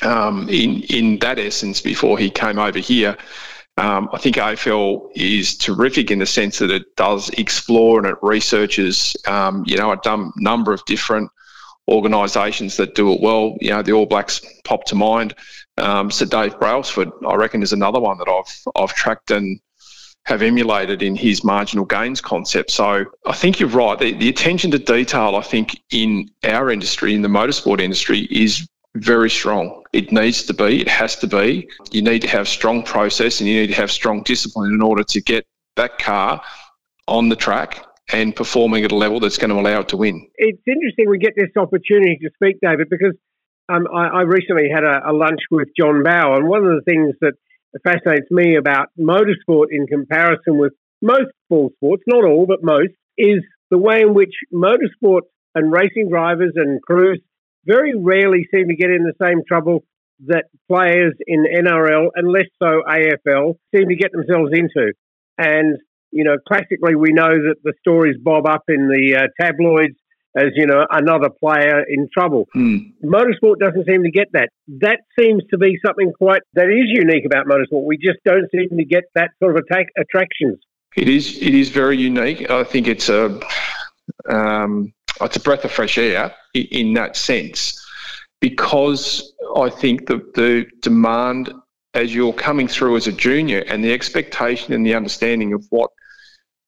Um, 0.04 0.48
in 0.50 0.82
in 0.84 1.20
that 1.20 1.40
essence, 1.40 1.82
before 1.82 2.20
he 2.20 2.30
came 2.30 2.60
over 2.60 2.78
here, 2.78 3.18
um, 3.78 4.10
I 4.12 4.18
think 4.18 4.38
AFL 4.38 5.12
is 5.16 5.56
terrific 5.56 6.10
in 6.10 6.20
the 6.20 6.26
sense 6.26 6.58
that 6.60 6.72
it 6.72 6.96
does 6.96 7.30
explore 7.32 8.00
and 8.00 8.08
it 8.08 8.18
researches, 8.22 9.16
um, 9.28 9.64
you 9.68 9.78
know, 9.78 9.92
a 9.92 9.98
dumb 9.98 10.34
number 10.38 10.74
of 10.74 10.84
different 10.86 11.30
organisations 11.88 12.78
that 12.78 12.96
do 12.96 13.14
it 13.14 13.22
well. 13.22 13.56
You 13.62 13.70
know, 13.70 13.82
the 13.84 13.94
All 13.94 14.08
Blacks 14.08 14.42
pop 14.64 14.86
to 14.86 14.96
mind. 14.96 15.36
Um, 15.78 16.10
Dave 16.10 16.60
Brailsford, 16.60 17.12
I 17.28 17.36
reckon, 17.36 17.62
is 17.62 17.72
another 17.72 18.00
one 18.00 18.18
that 18.18 18.28
I've 18.28 18.82
I've 18.82 18.96
tracked 18.96 19.30
and 19.30 19.60
have 20.26 20.42
emulated 20.42 21.02
in 21.02 21.16
his 21.16 21.44
marginal 21.44 21.86
gains 21.86 22.20
concept. 22.20 22.72
So 22.72 23.06
I 23.26 23.34
think 23.34 23.60
you're 23.60 23.70
right. 23.70 23.98
The, 23.98 24.12
the 24.14 24.28
attention 24.28 24.72
to 24.72 24.80
detail, 24.80 25.36
I 25.36 25.42
think, 25.42 25.80
in 25.92 26.30
our 26.44 26.70
industry, 26.70 27.14
in 27.14 27.22
the 27.22 27.30
motorsport 27.30 27.80
industry, 27.80 28.28
is 28.32 28.68
very 29.04 29.30
strong. 29.30 29.84
It 29.94 30.12
needs 30.12 30.44
to 30.44 30.54
be. 30.54 30.82
It 30.82 30.88
has 30.88 31.16
to 31.18 31.28
be. 31.28 31.70
You 31.92 32.02
need 32.02 32.22
to 32.24 32.28
have 32.28 32.48
strong 32.48 32.84
process 32.84 33.40
and 33.40 33.50
you 33.50 33.62
need 33.62 33.68
to 33.68 33.76
have 33.76 33.92
strong 33.92 34.24
discipline 34.24 34.74
in 34.74 34.82
order 34.82 35.04
to 35.04 35.22
get 35.22 35.46
that 35.76 35.98
car 36.00 36.42
on 37.08 37.30
the 37.30 37.36
track 37.36 37.86
and 38.12 38.36
performing 38.36 38.84
at 38.84 38.92
a 38.92 38.96
level 38.96 39.20
that's 39.20 39.38
going 39.38 39.50
to 39.50 39.60
allow 39.60 39.82
it 39.82 39.90
to 39.90 39.98
win. 39.98 40.28
It's 40.36 40.62
interesting 40.66 41.10
we 41.10 41.20
get 41.20 41.34
this 41.36 41.50
opportunity 41.58 42.18
to 42.22 42.30
speak, 42.36 42.58
David, 42.62 42.90
because 42.90 43.14
um, 43.70 43.86
I, 43.94 44.08
I, 44.08 44.22
recently 44.22 44.70
had 44.74 44.86
a, 44.86 45.10
a, 45.10 45.14
lunch 45.14 45.42
with 45.52 45.68
John 45.78 46.04
Bowe, 46.04 46.36
and 46.36 46.48
one 46.48 46.66
of 46.66 46.72
the 46.72 46.82
things 46.86 47.16
that 47.20 47.34
fascinates 47.84 48.32
me 48.32 48.56
about 48.56 48.88
motorsport 48.98 49.68
in 49.72 49.88
comparison 49.88 50.58
with 50.58 50.72
most 51.02 51.32
ball 51.50 51.72
sports, 51.76 52.04
not 52.08 52.24
all, 52.24 52.46
but 52.46 52.64
most, 52.64 52.94
is 53.18 53.44
the 53.70 53.78
way 53.78 54.02
in 54.02 54.14
which 54.14 54.34
motorsport 54.54 55.22
and 55.54 55.72
racing 55.72 56.08
drivers 56.10 56.54
and 56.56 56.82
crews 56.82 57.20
very 57.68 57.94
rarely 57.96 58.48
seem 58.52 58.70
to 58.70 58.76
get 58.76 58.90
in 58.90 59.04
the 59.04 59.14
same 59.22 59.44
trouble 59.48 59.84
that 60.26 60.46
players 60.68 61.14
in 61.28 61.46
NRL 61.46 62.10
and 62.16 62.32
less 62.32 62.48
so 62.58 62.82
AFL 62.88 63.56
seem 63.76 63.90
to 63.90 63.96
get 63.96 64.12
themselves 64.12 64.52
into. 64.54 64.94
And, 65.38 65.78
you 66.12 66.24
know, 66.24 66.38
classically, 66.48 66.96
we 66.96 67.12
know 67.12 67.30
that 67.30 67.58
the 67.64 67.74
stories 67.80 68.16
bob 68.20 68.48
up 68.48 68.64
in 68.68 68.88
the 68.88 69.16
uh, 69.16 69.28
tabloids 69.40 69.96
as 70.36 70.52
you 70.56 70.68
know 70.68 70.86
another 70.92 71.30
player 71.30 71.84
in 71.88 72.08
trouble. 72.14 72.46
Mm. 72.56 72.94
Motorsport 73.04 73.60
doesn't 73.60 73.88
seem 73.88 74.04
to 74.04 74.12
get 74.12 74.28
that. 74.34 74.50
That 74.68 75.00
seems 75.20 75.42
to 75.50 75.58
be 75.58 75.78
something 75.84 76.14
quite 76.14 76.42
that 76.54 76.68
is 76.70 76.86
unique 76.88 77.26
about 77.26 77.48
motorsport. 77.48 77.86
We 77.86 77.98
just 77.98 78.20
don't 78.24 78.48
seem 78.52 78.78
to 78.78 78.86
get 78.86 79.06
that 79.16 79.32
sort 79.42 79.58
of 79.58 79.64
attack 79.64 79.88
attractions. 79.98 80.60
It 80.96 81.10
is. 81.10 81.38
It 81.42 81.56
is 81.56 81.70
very 81.70 81.98
unique. 81.98 82.50
I 82.50 82.64
think 82.64 82.88
it's 82.88 83.10
a 83.10 83.40
um, 84.30 84.94
it's 85.22 85.36
a 85.36 85.40
breath 85.40 85.66
of 85.66 85.72
fresh 85.72 85.98
air 85.98 86.34
in 86.54 86.94
that 86.94 87.16
sense 87.16 87.84
because 88.40 89.34
I 89.56 89.70
think 89.70 90.08
the 90.08 90.18
the 90.36 90.68
demand 90.82 91.52
as 91.94 92.14
you're 92.14 92.34
coming 92.34 92.68
through 92.68 92.96
as 92.96 93.08
a 93.08 93.12
junior 93.12 93.64
and 93.68 93.84
the 93.84 93.94
expectation 93.94 94.74
and 94.74 94.86
the 94.86 94.94
understanding 94.94 95.54
of 95.54 95.66
what 95.70 95.90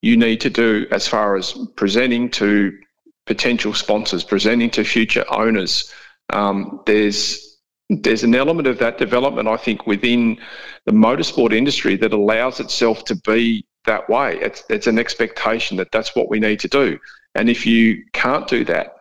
you 0.01 0.17
need 0.17 0.41
to 0.41 0.49
do 0.49 0.87
as 0.91 1.07
far 1.07 1.35
as 1.35 1.53
presenting 1.75 2.31
to 2.31 2.75
potential 3.25 3.73
sponsors, 3.73 4.23
presenting 4.23 4.71
to 4.71 4.83
future 4.83 5.25
owners. 5.29 5.93
Um, 6.31 6.81
there's 6.85 7.45
there's 7.89 8.23
an 8.23 8.35
element 8.35 8.67
of 8.67 8.77
that 8.79 8.97
development, 8.97 9.47
I 9.47 9.57
think, 9.57 9.87
within 9.87 10.39
the 10.85 10.91
motorsport 10.91 11.53
industry 11.53 11.95
that 11.97 12.13
allows 12.13 12.59
itself 12.59 13.03
to 13.05 13.15
be 13.15 13.65
that 13.85 14.07
way. 14.09 14.37
It's, 14.39 14.63
it's 14.69 14.85
an 14.85 14.99
expectation 14.99 15.77
that 15.77 15.91
that's 15.91 16.15
what 16.15 16.29
we 16.29 16.39
need 16.39 16.59
to 16.59 16.67
do. 16.67 16.99
And 17.35 17.49
if 17.49 17.65
you 17.65 18.03
can't 18.13 18.47
do 18.47 18.65
that, 18.65 18.95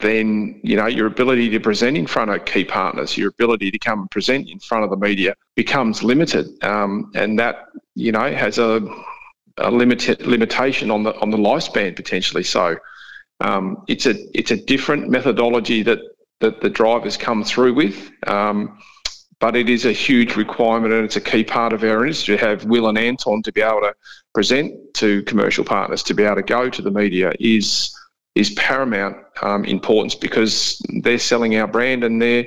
then 0.00 0.60
you 0.62 0.76
know 0.76 0.86
your 0.86 1.06
ability 1.06 1.48
to 1.50 1.60
present 1.60 1.96
in 1.96 2.06
front 2.06 2.30
of 2.30 2.44
key 2.44 2.64
partners, 2.64 3.16
your 3.16 3.28
ability 3.28 3.70
to 3.70 3.78
come 3.78 4.00
and 4.00 4.10
present 4.10 4.48
in 4.50 4.58
front 4.58 4.84
of 4.84 4.90
the 4.90 4.96
media 4.96 5.34
becomes 5.54 6.02
limited, 6.02 6.46
um, 6.64 7.10
and 7.14 7.38
that 7.38 7.66
you 7.94 8.12
know 8.12 8.32
has 8.32 8.58
a, 8.58 8.86
a 9.58 9.70
limit, 9.70 10.20
limitation 10.20 10.90
on 10.90 11.04
the 11.04 11.18
on 11.20 11.30
the 11.30 11.38
lifespan 11.38 11.94
potentially. 11.94 12.42
So 12.42 12.76
um, 13.40 13.84
it's 13.88 14.06
a 14.06 14.14
it's 14.36 14.50
a 14.50 14.56
different 14.56 15.08
methodology 15.08 15.82
that 15.84 16.00
that 16.40 16.60
the 16.60 16.70
drivers 16.70 17.16
come 17.16 17.44
through 17.44 17.74
with. 17.74 18.10
Um, 18.26 18.78
but 19.44 19.56
it 19.56 19.68
is 19.68 19.84
a 19.84 19.92
huge 19.92 20.36
requirement 20.36 20.94
and 20.94 21.04
it's 21.04 21.16
a 21.16 21.20
key 21.20 21.44
part 21.44 21.74
of 21.74 21.84
our 21.84 22.06
industry 22.06 22.34
to 22.34 22.42
have 22.42 22.64
Will 22.64 22.88
and 22.88 22.96
Anton 22.96 23.42
to 23.42 23.52
be 23.52 23.60
able 23.60 23.82
to 23.82 23.94
present 24.32 24.72
to 24.94 25.22
commercial 25.24 25.66
partners, 25.66 26.02
to 26.04 26.14
be 26.14 26.22
able 26.22 26.36
to 26.36 26.42
go 26.42 26.70
to 26.70 26.80
the 26.80 26.90
media 26.90 27.30
is 27.38 27.94
is 28.34 28.54
paramount 28.54 29.18
um, 29.42 29.66
importance 29.66 30.14
because 30.14 30.80
they're 31.02 31.18
selling 31.18 31.56
our 31.56 31.66
brand 31.66 32.04
and 32.04 32.22
they're 32.22 32.46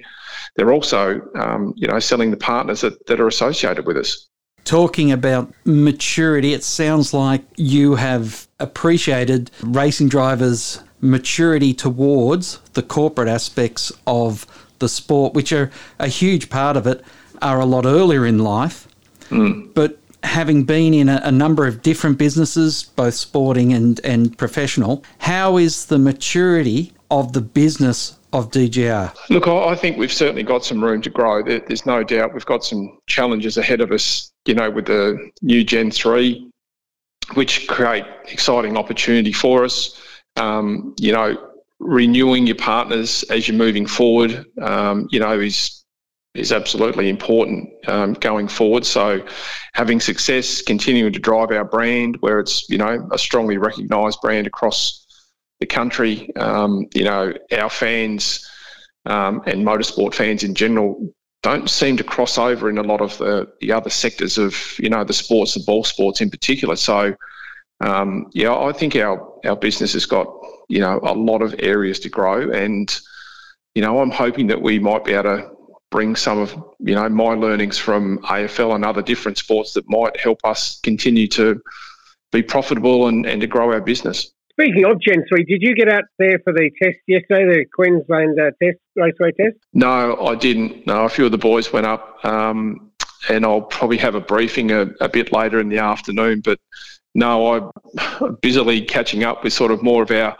they're 0.55 0.73
also 0.73 1.21
um, 1.35 1.71
you 1.77 1.87
know 1.87 1.99
selling 1.99 2.31
the 2.31 2.37
partners 2.37 2.81
that, 2.81 3.05
that 3.05 3.19
are 3.19 3.27
associated 3.27 3.85
with 3.85 3.95
us. 3.95 4.27
Talking 4.63 5.11
about 5.11 5.53
maturity, 5.65 6.53
it 6.53 6.63
sounds 6.63 7.13
like 7.13 7.43
you 7.57 7.93
have 7.93 8.47
appreciated 8.59 9.51
racing 9.61 10.09
drivers' 10.09 10.81
maturity 10.99 11.75
towards 11.75 12.57
the 12.73 12.81
corporate 12.81 13.27
aspects 13.27 13.91
of 14.07 14.47
the 14.79 14.89
sport, 14.89 15.33
which 15.33 15.51
are 15.51 15.71
a 15.99 16.07
huge 16.07 16.49
part 16.49 16.77
of 16.77 16.87
it, 16.87 17.03
are 17.41 17.59
a 17.59 17.65
lot 17.65 17.85
earlier 17.85 18.25
in 18.25 18.39
life. 18.39 18.87
Mm. 19.29 19.73
But 19.73 19.99
having 20.23 20.63
been 20.63 20.93
in 20.93 21.09
a, 21.09 21.21
a, 21.23 21.31
number 21.31 21.67
of 21.67 21.81
different 21.81 22.17
businesses, 22.17 22.83
both 22.95 23.13
sporting 23.13 23.73
and, 23.73 23.99
and 24.03 24.37
professional, 24.37 25.03
how 25.19 25.57
is 25.57 25.85
the 25.85 25.97
maturity 25.97 26.93
of 27.11 27.33
the 27.33 27.41
business 27.41 28.17
of 28.33 28.51
DJR? 28.51 29.15
Look, 29.29 29.47
I 29.47 29.75
think 29.75 29.97
we've 29.97 30.11
certainly 30.11 30.43
got 30.43 30.65
some 30.65 30.83
room 30.83 31.01
to 31.01 31.09
grow. 31.09 31.43
There's 31.43 31.85
no 31.85 32.03
doubt 32.03 32.33
we've 32.33 32.45
got 32.45 32.63
some 32.63 32.99
challenges 33.07 33.57
ahead 33.57 33.81
of 33.81 33.91
us, 33.91 34.31
you 34.45 34.55
know, 34.55 34.69
with 34.69 34.85
the 34.85 35.31
new 35.41 35.63
Gen 35.63 35.91
3, 35.91 36.49
which 37.35 37.67
create 37.67 38.05
exciting 38.25 38.77
opportunity 38.77 39.31
for 39.31 39.63
us. 39.63 39.99
Um, 40.35 40.93
you 40.99 41.11
know, 41.13 41.46
renewing 41.79 42.47
your 42.47 42.55
partners 42.55 43.23
as 43.29 43.47
you're 43.47 43.57
moving 43.57 43.85
forward, 43.85 44.45
um, 44.61 45.07
you 45.11 45.19
know, 45.19 45.39
is 45.39 45.83
is 46.33 46.51
absolutely 46.51 47.09
important 47.09 47.67
um, 47.87 48.13
going 48.13 48.47
forward. 48.47 48.85
So, 48.85 49.25
having 49.73 49.99
success, 49.99 50.61
continuing 50.61 51.11
to 51.13 51.19
drive 51.19 51.51
our 51.51 51.65
brand 51.65 52.17
where 52.19 52.39
it's 52.39 52.69
you 52.69 52.77
know 52.77 53.07
a 53.11 53.17
strongly 53.17 53.57
recognised 53.57 54.19
brand 54.21 54.47
across 54.47 55.05
the 55.59 55.65
country. 55.65 56.35
Um, 56.35 56.87
you 56.93 57.03
know, 57.03 57.33
our 57.51 57.69
fans 57.69 58.47
um, 59.05 59.41
and 59.45 59.65
motorsport 59.65 60.13
fans 60.13 60.43
in 60.43 60.53
general 60.53 61.11
don't 61.43 61.69
seem 61.69 61.97
to 61.97 62.03
cross 62.03 62.37
over 62.37 62.69
in 62.69 62.77
a 62.77 62.83
lot 62.83 63.01
of 63.01 63.17
the, 63.19 63.47
the 63.61 63.71
other 63.71 63.89
sectors 63.89 64.37
of 64.37 64.55
you 64.79 64.89
know 64.89 65.03
the 65.03 65.13
sports, 65.13 65.53
the 65.53 65.63
ball 65.65 65.83
sports 65.83 66.21
in 66.21 66.29
particular. 66.29 66.75
So, 66.75 67.15
um, 67.81 68.27
yeah, 68.33 68.55
I 68.55 68.71
think 68.73 68.95
our 68.95 69.33
our 69.45 69.55
business 69.55 69.93
has 69.93 70.05
got 70.05 70.27
you 70.67 70.79
know 70.79 70.99
a 71.03 71.13
lot 71.13 71.41
of 71.41 71.55
areas 71.59 71.99
to 72.01 72.09
grow 72.09 72.51
and. 72.51 72.99
You 73.75 73.83
know, 73.83 74.01
I'm 74.01 74.09
hoping 74.09 74.47
that 74.47 74.59
we 74.59 74.79
might 74.79 75.05
be 75.05 75.13
able 75.13 75.37
to 75.37 75.51
bring 75.91 76.15
some 76.15 76.39
of 76.39 76.55
you 76.79 76.95
know 76.95 77.07
my 77.09 77.33
learnings 77.35 77.77
from 77.77 78.17
AFL 78.23 78.75
and 78.75 78.83
other 78.83 79.01
different 79.01 79.37
sports 79.37 79.73
that 79.73 79.87
might 79.87 80.19
help 80.19 80.39
us 80.43 80.79
continue 80.81 81.27
to 81.27 81.61
be 82.31 82.41
profitable 82.41 83.07
and, 83.07 83.25
and 83.25 83.41
to 83.41 83.47
grow 83.47 83.71
our 83.71 83.81
business. 83.81 84.31
Speaking 84.51 84.85
of 84.85 84.99
Gen 84.99 85.23
3, 85.29 85.43
did 85.43 85.61
you 85.61 85.75
get 85.75 85.87
out 85.87 86.05
there 86.17 86.39
for 86.43 86.51
the 86.51 86.71
test 86.81 86.97
yesterday, 87.07 87.45
the 87.45 87.65
Queensland 87.75 88.39
uh, 88.39 88.49
test, 88.61 88.79
raceway 88.95 89.31
test? 89.39 89.55
No, 89.73 90.17
I 90.25 90.33
didn't. 90.33 90.87
No, 90.87 91.05
a 91.05 91.09
few 91.09 91.25
of 91.25 91.31
the 91.31 91.37
boys 91.37 91.71
went 91.71 91.85
up, 91.85 92.25
um, 92.25 92.91
and 93.29 93.45
I'll 93.45 93.61
probably 93.61 93.97
have 93.97 94.15
a 94.15 94.19
briefing 94.19 94.71
a, 94.71 94.87
a, 94.99 95.09
bit 95.09 95.31
later 95.31 95.59
in 95.59 95.69
the 95.69 95.77
afternoon. 95.77 96.41
But 96.43 96.59
no, 97.17 97.71
I'm 98.21 98.35
busily 98.41 98.79
catching 98.81 99.23
up 99.23 99.43
with 99.43 99.51
sort 99.51 99.71
of 99.71 99.81
more 99.81 100.03
of 100.03 100.11
our 100.11 100.37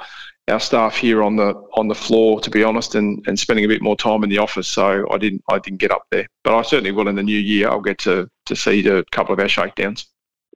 our 0.48 0.60
staff 0.60 0.96
here 0.96 1.22
on 1.24 1.36
the 1.36 1.53
on 1.74 1.88
the 1.88 1.96
floor, 1.96 2.39
to 2.39 2.50
be 2.50 2.63
honest, 2.63 2.93
and, 2.96 3.22
and 3.27 3.38
spending 3.38 3.65
a 3.65 3.67
bit 3.67 3.81
more 3.81 3.98
time 3.98 4.24
in 4.24 4.29
the 4.29 4.38
office. 4.38 4.67
So 4.67 5.05
I 5.12 5.17
didn't 5.17 5.41
I 5.50 5.57
didn't 5.57 5.79
get 5.79 5.91
up 5.91 6.05
there, 6.12 6.27
but 6.43 6.53
I 6.55 6.62
certainly 6.62 6.91
will 6.91 7.07
in 7.07 7.15
the 7.15 7.24
new 7.24 7.39
year. 7.39 7.67
I'll 7.67 7.81
get 7.81 7.98
to 8.00 8.29
to 8.46 8.55
see 8.55 8.88
a 8.88 9.03
couple 9.12 9.34
of 9.34 9.39
our 9.39 9.50
shakedowns. 9.50 10.05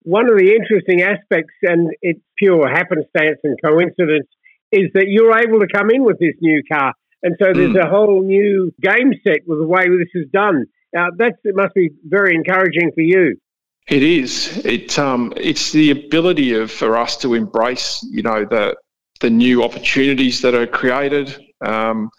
One 0.03 0.29
of 0.31 0.37
the 0.37 0.53
interesting 0.53 1.01
aspects, 1.01 1.53
and 1.63 1.89
it's 2.01 2.21
pure 2.37 2.69
happenstance 2.69 3.39
and 3.43 3.57
coincidence, 3.63 4.27
is 4.71 4.91
that 4.93 5.05
you're 5.07 5.37
able 5.37 5.59
to 5.59 5.67
come 5.67 5.89
in 5.89 6.03
with 6.03 6.19
this 6.19 6.35
new 6.39 6.61
car, 6.71 6.93
and 7.23 7.35
so 7.41 7.51
there's 7.51 7.75
mm. 7.75 7.83
a 7.83 7.89
whole 7.89 8.21
new 8.21 8.71
game 8.79 9.11
set 9.23 9.39
with 9.47 9.59
the 9.59 9.67
way 9.67 9.89
this 9.89 10.13
is 10.13 10.29
done. 10.31 10.65
Now 10.93 11.07
that 11.17 11.33
must 11.45 11.73
be 11.73 11.89
very 12.05 12.35
encouraging 12.35 12.91
for 12.93 13.01
you. 13.01 13.37
It 13.88 14.03
is. 14.03 14.61
It 14.63 14.97
um, 15.00 15.33
it's 15.35 15.71
the 15.71 15.91
ability 15.91 16.53
of 16.53 16.71
for 16.71 16.95
us 16.97 17.17
to 17.17 17.33
embrace, 17.33 18.05
you 18.09 18.21
know, 18.21 18.45
the 18.45 18.75
the 19.19 19.29
new 19.29 19.63
opportunities 19.63 20.41
that 20.41 20.55
are 20.55 20.67
created, 20.67 21.38
um, 21.61 22.09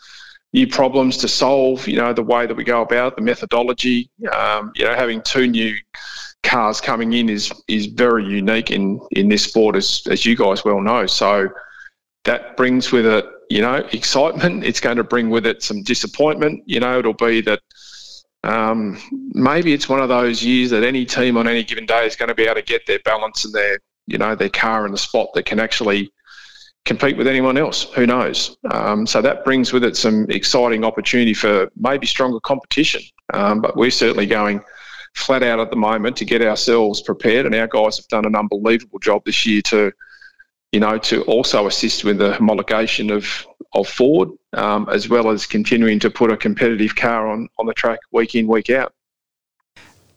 new 0.52 0.66
problems 0.66 1.16
to 1.18 1.28
solve. 1.28 1.86
You 1.86 1.96
know, 1.96 2.12
the 2.12 2.22
way 2.22 2.46
that 2.46 2.54
we 2.54 2.64
go 2.64 2.82
about 2.82 3.16
the 3.16 3.22
methodology. 3.22 4.10
Um, 4.32 4.72
you 4.74 4.84
know, 4.84 4.94
having 4.94 5.22
two 5.22 5.46
new 5.46 5.74
cars 6.42 6.80
coming 6.80 7.12
in 7.12 7.28
is 7.28 7.52
is 7.68 7.86
very 7.86 8.24
unique 8.24 8.70
in 8.70 9.00
in 9.12 9.28
this 9.28 9.44
sport, 9.44 9.76
as 9.76 10.02
as 10.10 10.26
you 10.26 10.36
guys 10.36 10.64
well 10.64 10.80
know. 10.80 11.06
So 11.06 11.48
that 12.24 12.56
brings 12.56 12.92
with 12.92 13.06
it, 13.06 13.24
you 13.50 13.60
know, 13.62 13.76
excitement. 13.92 14.64
It's 14.64 14.80
going 14.80 14.96
to 14.96 15.04
bring 15.04 15.30
with 15.30 15.46
it 15.46 15.62
some 15.62 15.82
disappointment. 15.84 16.62
You 16.66 16.80
know, 16.80 16.98
it'll 16.98 17.14
be 17.14 17.40
that. 17.42 17.60
Um, 18.44 18.98
maybe 19.34 19.72
it's 19.72 19.88
one 19.88 20.00
of 20.00 20.08
those 20.08 20.42
years 20.42 20.70
that 20.70 20.82
any 20.82 21.04
team 21.04 21.36
on 21.36 21.46
any 21.46 21.62
given 21.62 21.86
day 21.86 22.06
is 22.06 22.16
going 22.16 22.28
to 22.28 22.34
be 22.34 22.44
able 22.44 22.56
to 22.56 22.62
get 22.62 22.86
their 22.86 22.98
balance 23.00 23.44
and 23.44 23.54
their, 23.54 23.78
you 24.06 24.18
know, 24.18 24.34
their 24.34 24.48
car 24.48 24.84
in 24.84 24.92
the 24.92 24.98
spot 24.98 25.28
that 25.34 25.46
can 25.46 25.60
actually 25.60 26.12
compete 26.84 27.16
with 27.16 27.28
anyone 27.28 27.56
else. 27.56 27.84
Who 27.94 28.06
knows? 28.06 28.56
Um, 28.70 29.06
so 29.06 29.22
that 29.22 29.44
brings 29.44 29.72
with 29.72 29.84
it 29.84 29.96
some 29.96 30.26
exciting 30.28 30.84
opportunity 30.84 31.34
for 31.34 31.70
maybe 31.76 32.06
stronger 32.06 32.40
competition. 32.40 33.02
Um, 33.32 33.60
but 33.60 33.76
we're 33.76 33.90
certainly 33.90 34.26
going 34.26 34.60
flat 35.14 35.42
out 35.42 35.60
at 35.60 35.70
the 35.70 35.76
moment 35.76 36.16
to 36.16 36.24
get 36.24 36.42
ourselves 36.42 37.00
prepared, 37.00 37.46
and 37.46 37.54
our 37.54 37.68
guys 37.68 37.98
have 37.98 38.08
done 38.08 38.24
an 38.24 38.34
unbelievable 38.34 38.98
job 38.98 39.22
this 39.24 39.46
year 39.46 39.62
to, 39.62 39.92
you 40.72 40.80
know, 40.80 40.98
to 40.98 41.22
also 41.24 41.66
assist 41.66 42.02
with 42.02 42.18
the 42.18 42.32
homologation 42.32 43.14
of 43.14 43.46
of 43.74 43.88
Ford, 43.88 44.30
um, 44.52 44.88
as 44.90 45.08
well 45.08 45.30
as 45.30 45.46
continuing 45.46 45.98
to 46.00 46.10
put 46.10 46.30
a 46.30 46.36
competitive 46.36 46.94
car 46.94 47.28
on 47.28 47.48
on 47.58 47.66
the 47.66 47.74
track 47.74 48.00
week 48.10 48.34
in 48.34 48.46
week 48.46 48.70
out. 48.70 48.94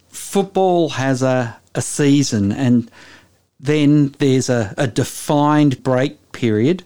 Football 0.10 0.90
has 0.90 1.22
a 1.22 1.58
a 1.76 1.82
season 1.82 2.52
and 2.52 2.90
then 3.60 4.10
there's 4.20 4.50
a, 4.50 4.74
a 4.78 4.88
defined 4.88 5.84
break 5.84 6.32
period 6.32 6.84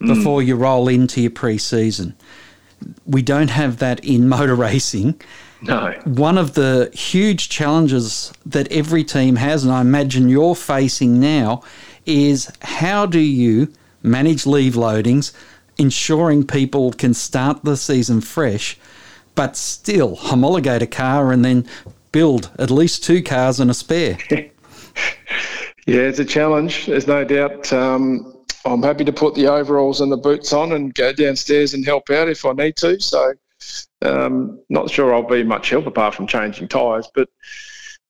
before 0.00 0.40
mm. 0.40 0.46
you 0.46 0.56
roll 0.56 0.88
into 0.88 1.20
your 1.20 1.30
pre-season. 1.30 2.14
We 3.06 3.22
don't 3.22 3.50
have 3.50 3.78
that 3.78 4.04
in 4.04 4.28
motor 4.36 4.54
racing. 4.54 5.20
No. 5.62 5.92
One 6.04 6.38
of 6.38 6.54
the 6.54 6.90
huge 6.92 7.48
challenges 7.48 8.32
that 8.46 8.70
every 8.72 9.04
team 9.04 9.36
has, 9.36 9.64
and 9.64 9.72
I 9.72 9.80
imagine 9.80 10.28
you're 10.28 10.56
facing 10.56 11.20
now, 11.20 11.62
is 12.04 12.50
how 12.62 13.06
do 13.06 13.20
you 13.20 13.72
manage 14.02 14.44
leave 14.44 14.74
loadings, 14.74 15.32
ensuring 15.78 16.46
people 16.46 16.92
can 16.92 17.14
start 17.14 17.64
the 17.64 17.76
season 17.76 18.20
fresh, 18.20 18.78
but 19.34 19.56
still 19.56 20.16
homologate 20.16 20.82
a 20.82 20.86
car 20.86 21.32
and 21.32 21.44
then 21.44 21.66
build 22.12 22.50
at 22.58 22.70
least 22.70 23.02
two 23.02 23.22
cars 23.22 23.58
and 23.58 23.70
a 23.70 23.74
spare? 23.74 24.18
yeah, 24.30 24.50
it's 25.86 26.18
a 26.18 26.24
challenge. 26.24 26.86
There's 26.86 27.06
no 27.06 27.24
doubt. 27.24 27.72
Um, 27.72 28.36
I'm 28.64 28.82
happy 28.82 29.04
to 29.04 29.12
put 29.12 29.34
the 29.34 29.48
overalls 29.48 30.00
and 30.00 30.12
the 30.12 30.16
boots 30.16 30.52
on 30.52 30.72
and 30.72 30.94
go 30.94 31.12
downstairs 31.12 31.74
and 31.74 31.84
help 31.84 32.10
out 32.10 32.28
if 32.28 32.44
I 32.44 32.52
need 32.52 32.76
to. 32.76 33.00
So, 33.00 33.32
um, 34.02 34.60
not 34.68 34.90
sure 34.90 35.14
I'll 35.14 35.22
be 35.22 35.42
much 35.42 35.70
help 35.70 35.86
apart 35.86 36.14
from 36.14 36.26
changing 36.26 36.68
tyres. 36.68 37.08
But 37.14 37.28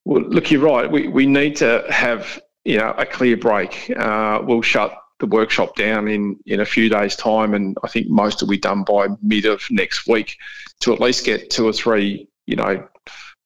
well, 0.05 0.23
look, 0.23 0.51
you're 0.51 0.61
right. 0.61 0.91
We 0.91 1.09
we 1.09 1.27
need 1.27 1.57
to 1.57 1.85
have 1.89 2.41
you 2.65 2.79
know 2.79 2.91
a 2.99 3.07
clear 3.07 3.37
break. 3.37 3.91
Uh, 3.97 4.41
we'll 4.43 4.63
shut 4.63 4.95
the 5.23 5.27
workshop 5.29 5.77
down 5.77 6.09
in 6.09 6.37
in 6.47 6.61
a 6.61 6.67
few 6.67 6.89
days' 6.89 7.15
time, 7.15 7.55
and 7.55 7.77
I 7.85 7.89
think 7.89 8.09
most 8.09 8.43
will 8.43 8.49
be 8.49 8.59
done 8.59 8.83
by 8.83 9.07
mid 9.23 9.47
of 9.47 9.63
next 9.71 10.09
week 10.09 10.37
to 10.81 10.93
at 10.93 11.01
least 11.01 11.25
get 11.25 11.49
two 11.49 11.67
or 11.67 11.73
three, 11.73 12.29
you 12.47 12.57
know, 12.57 12.87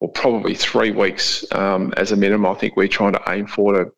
or 0.01 0.11
probably 0.11 0.55
three 0.55 0.91
weeks 0.91 1.45
um, 1.53 1.93
as 1.99 2.13
a 2.13 2.17
minimum. 2.17 2.51
I 2.51 2.59
think 2.59 2.77
we're 2.77 2.89
trying 2.89 3.13
to 3.13 3.23
aim 3.29 3.47
for 3.47 3.75
to 3.75 3.93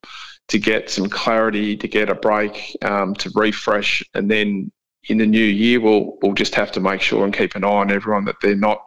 to 0.49 0.59
get 0.59 0.91
some 0.91 1.09
clarity, 1.09 1.77
to 1.77 1.87
get 1.87 2.09
a 2.09 2.17
break, 2.17 2.77
um, 2.83 3.15
to 3.15 3.31
refresh, 3.35 4.03
and 4.15 4.29
then 4.29 4.73
in 5.09 5.19
the 5.19 5.27
new 5.27 5.39
year 5.45 5.81
we'll 5.81 6.19
we'll 6.21 6.35
just 6.35 6.57
have 6.57 6.73
to 6.73 6.81
make 6.81 7.01
sure 7.01 7.25
and 7.25 7.33
keep 7.33 7.55
an 7.55 7.65
eye 7.65 7.69
on 7.69 7.93
everyone 7.93 8.25
that 8.25 8.37
they're 8.43 8.57
not 8.57 8.85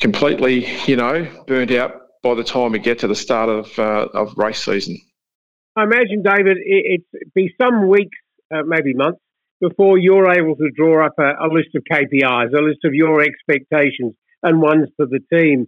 completely, 0.00 0.68
you 0.86 0.94
know, 0.94 1.26
burnt 1.48 1.72
out 1.72 1.94
by 2.22 2.34
the 2.34 2.44
time 2.44 2.70
we 2.70 2.78
get 2.78 3.00
to 3.00 3.08
the 3.08 3.16
start 3.16 3.48
of 3.48 3.76
uh, 3.76 4.06
of 4.14 4.38
race 4.38 4.64
season. 4.64 4.96
I 5.74 5.84
imagine, 5.84 6.22
David, 6.22 6.58
it, 6.60 7.02
would 7.12 7.34
be 7.34 7.54
some 7.60 7.88
weeks, 7.88 8.18
uh, 8.54 8.62
maybe 8.66 8.94
months, 8.94 9.20
before 9.60 9.96
you're 9.96 10.30
able 10.30 10.56
to 10.56 10.70
draw 10.76 11.06
up 11.06 11.14
a, 11.18 11.46
a 11.46 11.48
list 11.50 11.68
of 11.74 11.84
KPIs, 11.90 12.52
a 12.52 12.62
list 12.62 12.80
of 12.84 12.94
your 12.94 13.22
expectations 13.22 14.14
and 14.42 14.60
ones 14.60 14.88
for 14.96 15.06
the 15.06 15.20
team. 15.32 15.66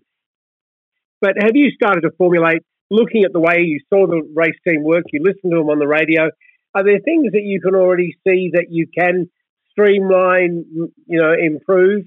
But 1.21 1.35
have 1.41 1.53
you 1.55 1.71
started 1.71 2.03
to 2.03 2.11
formulate 2.19 2.63
looking 2.91 3.25
at 3.25 3.33
the 3.33 3.41
way 3.41 3.61
you 3.61 3.81
saw 3.89 4.07
the 4.07 4.23
race 4.35 4.59
team 4.67 4.83
work, 4.83 5.05
you 5.13 5.23
listened 5.23 5.53
to 5.53 5.59
them 5.59 5.71
on 5.71 5.79
the 5.79 5.87
radio, 5.87 6.29
are 6.75 6.85
there 6.85 6.99
things 6.99 7.33
that 7.33 7.43
you 7.43 7.61
can 7.61 7.75
already 7.75 8.17
see 8.27 8.51
that 8.53 8.67
you 8.69 8.87
can 8.97 9.31
streamline, 9.71 10.65
you 11.07 11.21
know, 11.21 11.33
improve? 11.33 12.05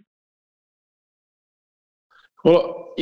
Well, 2.44 2.94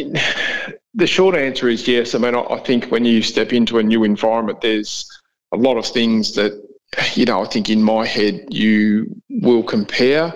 the 0.95 1.05
short 1.05 1.35
answer 1.35 1.67
is 1.67 1.87
yes. 1.87 2.15
I 2.15 2.19
mean, 2.19 2.35
I, 2.35 2.57
think 2.59 2.85
when 2.85 3.03
you 3.03 3.21
step 3.21 3.51
into 3.51 3.79
a 3.79 3.83
new 3.83 4.03
environment, 4.05 4.61
there's 4.61 5.07
a 5.51 5.57
lot 5.57 5.77
of 5.77 5.85
things 5.85 6.35
that, 6.35 6.53
you 7.13 7.25
know, 7.25 7.43
I 7.43 7.47
think 7.47 7.69
in 7.69 7.83
my 7.83 8.05
head 8.05 8.45
you 8.49 9.21
will 9.29 9.61
compare. 9.61 10.33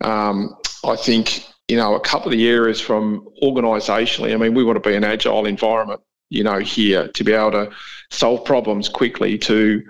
Um, 0.00 0.56
I 0.84 0.96
think, 0.96 1.46
you 1.68 1.76
know, 1.76 1.94
a 1.94 2.00
couple 2.00 2.32
of 2.32 2.32
the 2.32 2.48
areas 2.48 2.80
from 2.80 3.28
organisationally, 3.42 4.34
I 4.34 4.36
mean, 4.36 4.54
we 4.54 4.64
want 4.64 4.82
to 4.82 4.88
be 4.88 4.96
an 4.96 5.04
agile 5.04 5.46
environment, 5.46 6.00
you 6.30 6.42
know, 6.42 6.58
here 6.58 7.06
to 7.06 7.24
be 7.24 7.32
able 7.32 7.52
to 7.52 7.70
solve 8.10 8.44
problems 8.44 8.88
quickly, 8.88 9.38
to, 9.38 9.82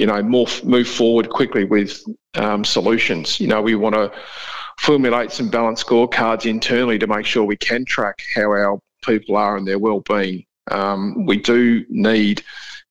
you 0.00 0.06
know, 0.06 0.20
more, 0.20 0.48
move 0.64 0.88
forward 0.88 1.30
quickly 1.30 1.62
with 1.62 2.02
um, 2.34 2.64
solutions. 2.64 3.38
You 3.38 3.46
know, 3.46 3.62
we 3.62 3.76
want 3.76 3.94
to 3.94 4.10
formulate 4.80 5.30
some 5.30 5.48
balanced 5.48 5.86
scorecards 5.86 6.44
internally 6.44 6.98
to 6.98 7.06
make 7.06 7.24
sure 7.24 7.44
we 7.44 7.56
can 7.56 7.84
track 7.84 8.20
how 8.34 8.42
our 8.42 8.80
people 9.02 9.36
are 9.36 9.56
and 9.56 9.66
their 9.66 9.78
well-being. 9.78 10.44
Um, 10.70 11.26
we 11.26 11.38
do 11.38 11.84
need 11.88 12.42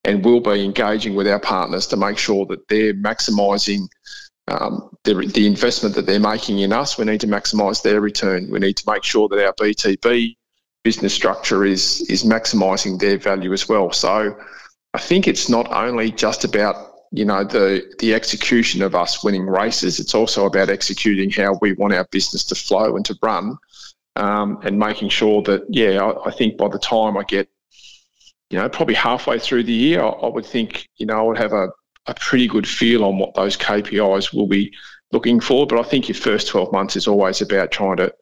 and 0.05 0.23
will 0.23 0.39
be 0.39 0.63
engaging 0.63 1.15
with 1.15 1.27
our 1.27 1.39
partners 1.39 1.87
to 1.87 1.97
make 1.97 2.17
sure 2.17 2.45
that 2.47 2.67
they're 2.67 2.93
maximising 2.93 3.87
um, 4.47 4.89
the, 5.03 5.13
the 5.13 5.45
investment 5.45 5.95
that 5.95 6.05
they're 6.05 6.19
making 6.19 6.59
in 6.59 6.73
us. 6.73 6.97
We 6.97 7.05
need 7.05 7.21
to 7.21 7.27
maximise 7.27 7.83
their 7.83 8.01
return. 8.01 8.49
We 8.49 8.59
need 8.59 8.77
to 8.77 8.91
make 8.91 9.03
sure 9.03 9.27
that 9.29 9.45
our 9.45 9.53
BTB 9.53 10.35
business 10.83 11.13
structure 11.13 11.65
is 11.65 12.01
is 12.09 12.23
maximising 12.23 12.99
their 12.99 13.17
value 13.17 13.53
as 13.53 13.67
well. 13.67 13.91
So 13.91 14.37
I 14.93 14.99
think 14.99 15.27
it's 15.27 15.49
not 15.49 15.71
only 15.71 16.11
just 16.11 16.43
about 16.43 16.75
you 17.11 17.25
know 17.25 17.43
the 17.43 17.83
the 17.99 18.13
execution 18.13 18.81
of 18.81 18.95
us 18.95 19.23
winning 19.23 19.45
races. 19.45 19.99
It's 19.99 20.15
also 20.15 20.45
about 20.45 20.69
executing 20.69 21.29
how 21.29 21.57
we 21.61 21.73
want 21.73 21.93
our 21.93 22.05
business 22.11 22.43
to 22.45 22.55
flow 22.55 22.95
and 22.95 23.05
to 23.05 23.17
run, 23.21 23.57
um, 24.19 24.59
and 24.63 24.77
making 24.77 25.09
sure 25.09 25.41
that 25.43 25.63
yeah, 25.69 26.03
I, 26.03 26.27
I, 26.27 26.31
think 26.31 26.57
by 26.57 26.67
the 26.67 26.77
time 26.77 27.17
I 27.17 27.23
get, 27.23 27.49
you 28.49 28.57
know, 28.57 28.67
probably 28.67 28.95
halfway 28.95 29.39
through 29.39 29.63
the 29.63 29.73
year, 29.73 30.01
I, 30.01 30.09
I 30.09 30.27
would 30.27 30.45
think 30.45 30.89
you 30.97 31.05
know 31.05 31.17
I 31.17 31.21
would 31.21 31.37
have 31.37 31.53
a 31.53 31.69
a 32.07 32.13
pretty 32.15 32.47
good 32.47 32.67
feel 32.67 33.05
on 33.05 33.17
what 33.17 33.33
those 33.35 33.55
KPIs 33.55 34.33
will 34.33 34.47
be 34.47 34.73
looking 35.11 35.39
for. 35.39 35.65
But 35.65 35.79
I 35.79 35.83
think 35.83 36.09
your 36.09 36.15
first 36.15 36.47
twelve 36.47 36.71
months 36.71 36.95
is 36.95 37.07
always 37.07 37.41
about 37.41 37.71
trying 37.71 37.97
to 37.97 38.13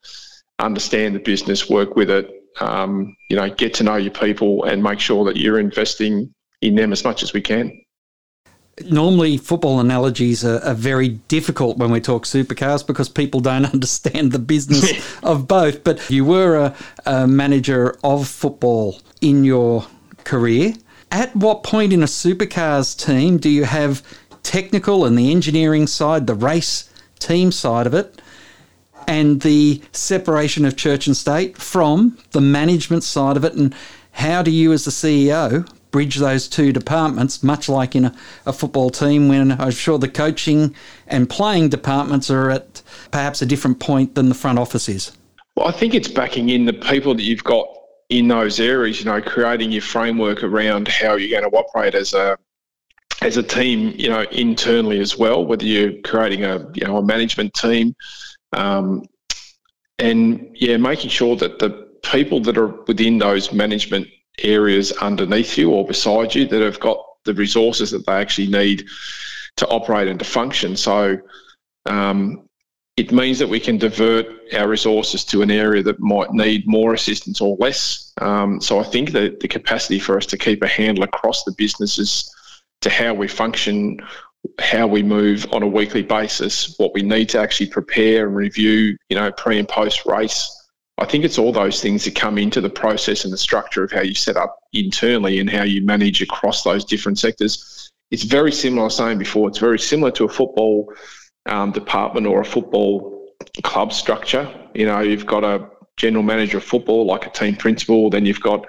understand 0.60 1.16
the 1.16 1.20
business, 1.20 1.70
work 1.70 1.96
with 1.96 2.10
it, 2.10 2.30
um, 2.60 3.16
you 3.30 3.36
know, 3.36 3.50
get 3.50 3.74
to 3.76 3.84
know 3.84 3.96
your 3.96 4.14
people, 4.14 4.66
and 4.66 4.84
make 4.84 5.00
sure 5.00 5.26
that 5.26 5.38
you're 5.38 5.60
investing 5.60 6.34
in 6.62 6.76
them 6.76 6.94
as 6.94 7.04
much 7.04 7.24
as 7.24 7.34
we 7.34 7.42
can 7.42 7.72
normally 8.86 9.38
football 9.38 9.80
analogies 9.80 10.46
are, 10.46 10.60
are, 10.60 10.74
very 10.74 11.10
difficult 11.10 11.78
when 11.78 11.92
we 11.92 12.00
talk 12.00 12.26
supercars 12.26 12.86
because 12.86 13.10
people 13.10 13.40
don't 13.40 13.66
understand 13.74 14.32
the 14.32 14.40
business 14.40 14.94
of 15.24 15.48
both. 15.48 15.84
But 15.84 16.10
you 16.10 16.26
were 16.26 16.58
a, 16.58 16.76
a, 17.06 17.28
manager 17.28 17.98
of 18.04 18.28
football 18.28 19.00
in 19.22 19.44
your 19.44 19.86
career. 20.24 20.74
At 21.12 21.36
what 21.36 21.64
point 21.64 21.94
in 21.94 22.04
a 22.04 22.08
supercars 22.08 22.98
team 22.98 23.38
do 23.38 23.50
you 23.50 23.64
have 23.64 24.04
technical 24.44 25.06
and 25.06 25.18
the 25.18 25.32
engineering 25.32 25.88
side, 25.88 26.28
the 26.28 26.36
race 26.36 26.90
team 27.20 27.52
side 27.52 27.88
of 27.88 27.94
it, 27.94 28.22
and 29.08 29.42
the 29.42 29.82
separation 29.94 30.66
of 30.66 30.76
church 30.76 31.08
and 31.08 31.16
state 31.16 31.58
from 31.58 32.18
the 32.32 32.42
management 32.42 33.04
side 33.04 33.38
of 33.38 33.46
it? 33.46 33.54
And 33.54 33.74
how 34.12 34.42
do 34.42 34.52
you, 34.52 34.74
as 34.74 34.86
the 34.86 34.92
CEO, 34.92 35.68
bridge 35.92 36.18
those 36.18 36.48
two 36.48 36.72
departments, 36.72 37.44
much 37.44 37.70
like 37.70 37.96
in 37.96 38.06
a, 38.06 38.16
a, 38.46 38.54
football 38.54 38.90
team 38.90 39.28
when 39.28 39.54
I'm 39.60 39.72
sure 39.72 39.98
the 39.98 40.08
coaching 40.08 40.76
and 41.08 41.30
playing 41.30 41.70
departments 41.70 42.30
are 42.30 42.50
at 42.50 42.82
perhaps 43.12 43.42
a 43.42 43.46
different 43.46 43.80
point 43.80 44.16
than 44.16 44.30
the 44.30 44.36
front 44.36 44.60
office 44.60 44.90
is? 44.90 45.12
Well, 45.56 45.68
I 45.68 45.72
think 45.72 45.94
it's 45.94 46.08
backing 46.08 46.50
in 46.50 46.66
the 46.66 46.74
people 46.74 47.16
that 47.16 47.24
you've 47.24 47.44
got 47.44 47.68
in 48.10 48.28
those 48.28 48.60
areas, 48.60 49.00
you 49.00 49.06
know, 49.06 49.22
creating 49.22 49.72
your 49.72 49.82
framework 49.82 50.44
around 50.44 50.88
how 50.88 51.16
you're 51.16 51.40
going 51.40 51.50
to 51.50 51.58
operate 51.58 51.96
as 51.96 52.14
a 52.14 52.38
as 53.22 53.36
a 53.36 53.44
team, 53.44 53.94
you 53.98 54.10
know, 54.10 54.22
internally 54.32 55.00
as 55.00 55.18
well, 55.18 55.44
whether 55.44 55.66
you're 55.66 55.94
creating 56.04 56.44
a 56.44 56.60
you 56.74 56.86
know 56.86 56.98
a 56.98 57.04
management 57.04 57.54
team, 57.54 57.96
um, 58.54 59.04
and 60.00 60.56
yeah, 60.56 60.78
making 60.78 61.10
sure 61.10 61.36
that 61.38 61.60
the 61.60 61.70
people 62.04 62.40
that 62.42 62.58
are 62.58 62.68
within 62.86 63.18
those 63.18 63.52
management 63.52 64.08
areas 64.44 64.92
underneath 64.94 65.58
you 65.58 65.72
or 65.72 65.86
beside 65.86 66.36
you 66.36 66.46
that 66.48 66.62
have 66.62 66.80
got 66.80 67.04
the 67.26 67.34
resources 67.34 67.92
that 67.92 68.06
they 68.06 68.14
actually 68.14 68.48
need 68.48 68.88
to 69.58 69.68
operate 69.68 70.08
and 70.08 70.20
to 70.20 70.26
function. 70.26 70.76
So 70.76 71.18
um, 71.86 72.48
it 72.96 73.12
means 73.12 73.40
that 73.40 73.48
we 73.48 73.60
can 73.60 73.78
divert 73.78 74.28
our 74.54 74.68
resources 74.68 75.24
to 75.26 75.42
an 75.42 75.52
area 75.52 75.84
that 75.84 76.00
might 76.00 76.32
need 76.32 76.68
more 76.68 76.94
assistance 76.94 77.42
or 77.42 77.56
less. 77.60 78.14
Um, 78.22 78.62
so 78.62 78.80
I 78.80 78.84
think 78.84 79.12
that 79.12 79.40
the 79.40 79.48
capacity 79.48 80.00
for 80.00 80.18
us 80.18 80.26
to 80.28 80.38
keep 80.38 80.64
a 80.64 80.68
handle 80.68 81.04
across 81.04 81.44
the 81.44 81.54
businesses 81.58 82.34
to 82.82 82.90
how 82.90 83.14
we 83.14 83.28
function, 83.28 84.00
how 84.60 84.88
we 84.88 85.04
move 85.04 85.46
on 85.52 85.64
a 85.64 85.68
weekly 85.68 86.04
basis, 86.04 86.76
what 86.78 86.94
we 86.94 87.02
need 87.02 87.30
to 87.30 87.40
actually 87.40 87.68
prepare 87.68 88.28
and 88.28 88.36
review, 88.36 88.98
you 89.10 89.16
know, 89.16 89.32
pre 89.32 89.60
and 89.60 89.68
post 89.68 90.06
race 90.06 90.57
I 91.00 91.06
think 91.06 91.26
it's 91.26 91.38
all 91.38 91.52
those 91.52 91.82
things 91.82 92.06
that 92.06 92.16
come 92.16 92.38
into 92.38 92.60
the 92.60 92.70
process 92.70 93.24
and 93.24 93.32
the 93.32 93.38
structure 93.38 93.84
of 93.84 93.92
how 93.92 94.02
you 94.02 94.16
set 94.16 94.36
up 94.36 94.58
internally 94.74 95.40
and 95.40 95.50
how 95.50 95.64
you 95.64 95.86
manage 95.86 96.22
across 96.22 96.64
those 96.64 96.84
different 96.84 97.20
sectors. 97.20 97.92
It's 98.10 98.24
very 98.24 98.52
similar, 98.52 98.84
I 98.84 98.86
was 98.86 98.96
saying 98.96 99.20
before, 99.20 99.48
it's 99.48 99.60
very 99.60 99.78
similar 99.78 100.12
to 100.12 100.26
a 100.26 100.30
football 100.30 100.92
um, 101.46 101.72
department 101.72 102.26
or 102.26 102.42
a 102.42 102.46
football 102.46 103.32
club 103.64 103.94
structure. 103.94 104.52
You 104.74 104.88
know, 104.88 105.02
you've 105.02 105.26
got 105.26 105.44
a 105.44 105.70
general 105.98 106.24
manager 106.24 106.58
of 106.58 106.64
football, 106.64 107.06
like 107.06 107.28
a 107.28 107.30
team 107.30 107.56
principal, 107.56 108.10
then 108.10 108.26
you've 108.26 108.42
got 108.42 108.66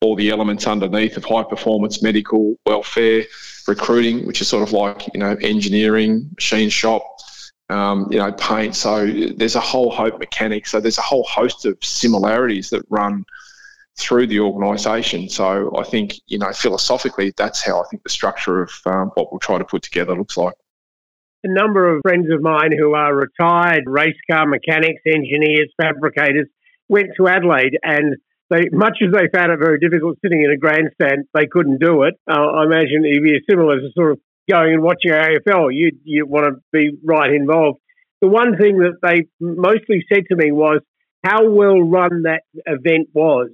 all 0.00 0.14
the 0.14 0.30
elements 0.30 0.66
underneath 0.66 1.16
of 1.16 1.24
high 1.24 1.44
performance, 1.44 2.02
medical, 2.02 2.56
welfare, 2.66 3.24
recruiting, 3.66 4.26
which 4.26 4.40
is 4.40 4.48
sort 4.48 4.62
of 4.62 4.72
like, 4.72 5.08
you 5.14 5.20
know, 5.20 5.36
engineering, 5.40 6.28
machine 6.36 6.68
shop, 6.68 7.02
um, 7.72 8.06
you 8.10 8.18
know, 8.18 8.32
paint. 8.32 8.76
So 8.76 9.06
there's 9.06 9.56
a 9.56 9.60
whole 9.60 9.90
hope 9.90 10.18
mechanics. 10.18 10.70
So 10.70 10.80
there's 10.80 10.98
a 10.98 11.02
whole 11.02 11.24
host 11.24 11.64
of 11.64 11.76
similarities 11.82 12.70
that 12.70 12.84
run 12.90 13.24
through 13.98 14.26
the 14.26 14.40
organisation. 14.40 15.28
So 15.28 15.76
I 15.76 15.84
think, 15.84 16.14
you 16.26 16.38
know, 16.38 16.52
philosophically, 16.52 17.32
that's 17.36 17.64
how 17.64 17.80
I 17.80 17.84
think 17.90 18.02
the 18.02 18.10
structure 18.10 18.62
of 18.62 18.72
um, 18.86 19.10
what 19.14 19.32
we'll 19.32 19.40
try 19.40 19.58
to 19.58 19.64
put 19.64 19.82
together 19.82 20.14
looks 20.14 20.36
like. 20.36 20.54
A 21.44 21.52
number 21.52 21.92
of 21.92 22.02
friends 22.02 22.28
of 22.32 22.40
mine 22.40 22.70
who 22.76 22.94
are 22.94 23.14
retired 23.14 23.84
race 23.86 24.16
car 24.30 24.46
mechanics, 24.46 25.02
engineers, 25.06 25.72
fabricators 25.80 26.46
went 26.88 27.08
to 27.16 27.26
Adelaide 27.26 27.78
and 27.82 28.16
they, 28.48 28.68
much 28.70 28.98
as 29.04 29.12
they 29.12 29.28
found 29.34 29.50
it 29.50 29.58
very 29.58 29.78
difficult 29.78 30.18
sitting 30.22 30.42
in 30.42 30.50
a 30.50 30.56
grandstand, 30.56 31.24
they 31.34 31.46
couldn't 31.46 31.78
do 31.78 32.02
it. 32.02 32.14
Uh, 32.30 32.34
I 32.34 32.64
imagine 32.64 33.04
it'd 33.04 33.22
be 33.22 33.40
similar 33.48 33.80
to 33.80 33.88
sort 33.94 34.12
of 34.12 34.20
going 34.50 34.74
and 34.74 34.82
watching 34.82 35.12
AFL. 35.12 35.68
You 35.72 35.92
you 36.04 36.26
want 36.26 36.46
to 36.46 36.62
be 36.72 36.90
right 37.04 37.32
involved. 37.32 37.78
The 38.20 38.28
one 38.28 38.56
thing 38.56 38.78
that 38.78 38.98
they 39.02 39.26
mostly 39.40 40.04
said 40.12 40.24
to 40.30 40.36
me 40.36 40.52
was 40.52 40.80
how 41.24 41.48
well 41.48 41.80
run 41.80 42.22
that 42.22 42.42
event 42.66 43.08
was. 43.12 43.50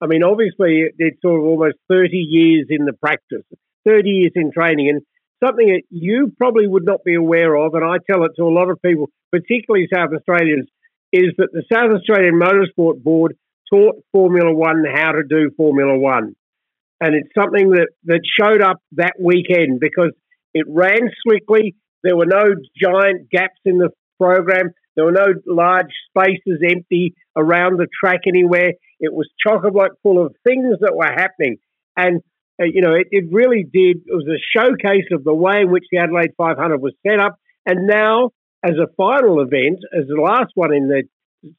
I 0.00 0.06
mean, 0.06 0.22
obviously, 0.22 0.84
it's 0.98 1.20
sort 1.22 1.40
of 1.40 1.46
almost 1.46 1.76
30 1.88 2.16
years 2.16 2.66
in 2.68 2.84
the 2.84 2.92
practice, 2.92 3.44
30 3.86 4.10
years 4.10 4.32
in 4.34 4.52
training, 4.52 4.90
and 4.90 5.02
something 5.44 5.66
that 5.68 5.82
you 5.90 6.32
probably 6.38 6.66
would 6.66 6.84
not 6.84 7.04
be 7.04 7.14
aware 7.14 7.54
of, 7.54 7.74
and 7.74 7.84
I 7.84 7.96
tell 8.10 8.24
it 8.24 8.32
to 8.36 8.44
a 8.44 8.54
lot 8.54 8.70
of 8.70 8.82
people, 8.82 9.06
particularly 9.32 9.88
South 9.92 10.10
Australians, 10.14 10.68
is 11.12 11.32
that 11.38 11.48
the 11.52 11.62
South 11.72 11.90
Australian 11.94 12.34
Motorsport 12.34 13.02
Board 13.02 13.36
taught 13.72 13.96
Formula 14.12 14.52
One 14.52 14.84
how 14.92 15.12
to 15.12 15.22
do 15.28 15.50
Formula 15.56 15.96
One. 15.96 16.34
And 17.00 17.14
it's 17.14 17.28
something 17.38 17.70
that, 17.70 17.88
that 18.04 18.20
showed 18.38 18.62
up 18.62 18.78
that 18.92 19.14
weekend 19.20 19.80
because 19.80 20.12
it 20.54 20.66
ran 20.68 21.10
slickly. 21.22 21.74
There 22.02 22.16
were 22.16 22.26
no 22.26 22.54
giant 22.80 23.30
gaps 23.30 23.60
in 23.64 23.78
the 23.78 23.90
program. 24.18 24.70
There 24.96 25.04
were 25.04 25.12
no 25.12 25.26
large 25.46 25.90
spaces 26.08 26.62
empty 26.62 27.14
around 27.36 27.78
the 27.78 27.88
track 28.00 28.20
anywhere. 28.28 28.72
It 29.00 29.12
was 29.12 29.28
chock 29.44 29.64
a 29.66 29.70
block 29.70 29.92
full 30.02 30.24
of 30.24 30.34
things 30.44 30.76
that 30.80 30.94
were 30.94 31.12
happening. 31.12 31.56
And, 31.96 32.20
uh, 32.60 32.66
you 32.66 32.80
know, 32.80 32.94
it, 32.94 33.08
it 33.10 33.24
really 33.32 33.64
did, 33.64 34.02
it 34.06 34.14
was 34.14 34.28
a 34.28 34.38
showcase 34.56 35.08
of 35.12 35.24
the 35.24 35.34
way 35.34 35.62
in 35.62 35.70
which 35.70 35.84
the 35.90 35.98
Adelaide 35.98 36.32
500 36.36 36.80
was 36.80 36.94
set 37.04 37.18
up. 37.18 37.36
And 37.66 37.86
now, 37.88 38.30
as 38.62 38.74
a 38.80 38.92
final 38.96 39.40
event, 39.40 39.80
as 39.92 40.06
the 40.06 40.20
last 40.20 40.52
one 40.54 40.72
in 40.72 40.88
the 40.88 41.02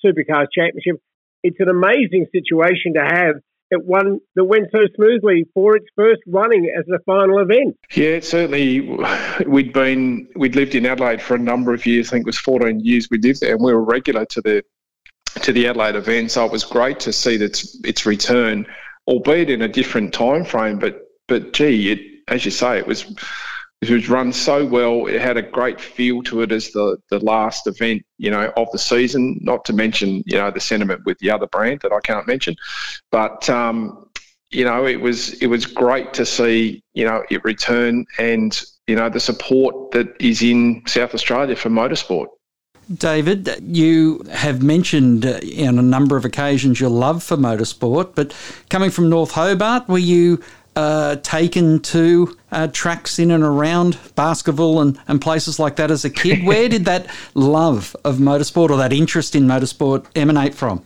Supercars 0.04 0.48
Championship, 0.54 1.02
it's 1.44 1.60
an 1.60 1.70
amazing 1.70 2.28
situation 2.32 2.94
to 2.96 3.02
have 3.02 3.36
it 3.72 3.84
one 3.84 4.20
that 4.36 4.46
went 4.46 4.70
so 4.72 4.80
smoothly 4.96 5.46
for 5.54 5.76
its 5.76 5.88
first 5.96 6.22
running 6.28 6.72
as 6.78 6.86
a 6.88 7.00
final 7.06 7.40
event. 7.40 7.78
Yeah, 7.96 8.20
certainly. 8.20 8.82
We'd 9.48 9.74
been 9.74 10.28
we'd 10.36 10.56
lived 10.56 10.76
in 10.76 10.86
Adelaide 10.86 11.22
for 11.22 11.36
a 11.36 11.40
number 11.40 11.74
of 11.74 11.86
years. 11.86 12.10
I 12.10 12.12
think 12.12 12.24
it 12.24 12.28
was 12.28 12.38
14 12.38 12.80
years 12.80 13.10
we 13.10 13.18
lived 13.18 13.42
there, 13.42 13.56
and 13.56 13.64
we 13.64 13.74
were 13.74 13.84
regular 13.84 14.26
to 14.26 14.42
the 14.42 14.64
to 15.42 15.52
the 15.52 15.68
Adelaide 15.68 15.96
event. 15.96 16.32
So 16.32 16.46
it 16.46 16.52
was 16.52 16.64
great 16.64 17.00
to 17.02 17.14
see 17.14 17.36
its 17.36 17.80
its 17.84 18.06
return, 18.06 18.66
albeit 19.08 19.50
in 19.50 19.62
a 19.62 19.68
different 19.68 20.14
time 20.14 20.46
frame. 20.46 20.80
But 20.80 21.02
but 21.28 21.54
gee, 21.54 21.92
it, 21.92 22.00
as 22.28 22.46
you 22.46 22.52
say, 22.52 22.78
it 22.78 22.88
was 22.88 23.06
it 23.90 23.94
was 23.94 24.10
run 24.10 24.34
so 24.34 24.66
well. 24.66 25.08
It 25.08 25.22
had 25.22 25.38
a 25.38 25.42
great 25.42 25.80
feel 25.80 26.22
to 26.24 26.42
it 26.42 26.52
as 26.52 26.72
the 26.72 26.98
the 27.10 27.20
last 27.20 27.68
event, 27.68 28.04
you 28.18 28.32
know, 28.32 28.52
of 28.58 28.72
the 28.72 28.80
season. 28.80 29.40
Not 29.42 29.66
to 29.66 29.74
mention, 29.74 30.24
you 30.26 30.38
know, 30.38 30.52
the 30.52 30.60
sentiment 30.60 31.02
with 31.06 31.18
the 31.20 31.32
other 31.32 31.48
brand 31.48 31.82
that 31.82 31.92
I 31.92 32.00
can't 32.02 32.28
mention, 32.28 32.56
but 33.12 33.50
um, 33.50 34.10
you 34.52 34.66
know, 34.66 34.86
it 34.86 35.02
was 35.02 35.34
it 35.42 35.48
was 35.48 35.66
great 35.66 36.14
to 36.14 36.26
see, 36.26 36.84
you 36.94 37.06
know, 37.06 37.24
it 37.30 37.44
return 37.44 38.06
and 38.18 38.62
you 38.88 38.96
know 38.96 39.10
the 39.10 39.20
support 39.20 39.92
that 39.92 40.16
is 40.20 40.42
in 40.42 40.84
South 40.88 41.14
Australia 41.14 41.56
for 41.56 41.70
motorsport. 41.70 42.28
David, 42.94 43.50
you 43.64 44.24
have 44.32 44.62
mentioned 44.62 45.26
uh, 45.26 45.40
on 45.68 45.80
a 45.80 45.82
number 45.82 46.18
of 46.18 46.24
occasions 46.24 46.80
your 46.80 46.92
love 46.92 47.24
for 47.24 47.36
motorsport, 47.36 48.14
but 48.14 48.36
coming 48.70 48.92
from 48.92 49.10
North 49.10 49.32
Hobart, 49.32 49.90
were 49.90 49.98
you 49.98 50.42
uh, 50.76 51.18
taken 51.18 51.80
to 51.80 52.38
uh, 52.52 52.68
tracks 52.68 53.20
in 53.20 53.32
and 53.32 53.44
around 53.44 53.98
Baskerville 54.16 54.82
and, 54.82 55.00
and 55.08 55.22
places 55.22 55.60
like 55.60 55.78
that 55.78 55.92
as 55.92 56.06
a 56.06 56.10
kid? 56.10 56.44
Where 56.46 56.70
did 56.70 56.86
that 56.86 57.08
love 57.34 57.96
of 58.04 58.18
motorsport 58.18 58.70
or 58.70 58.78
that 58.78 58.94
interest 58.94 59.36
in 59.36 59.44
motorsport 59.44 60.06
emanate 60.16 60.54
from? 60.54 60.86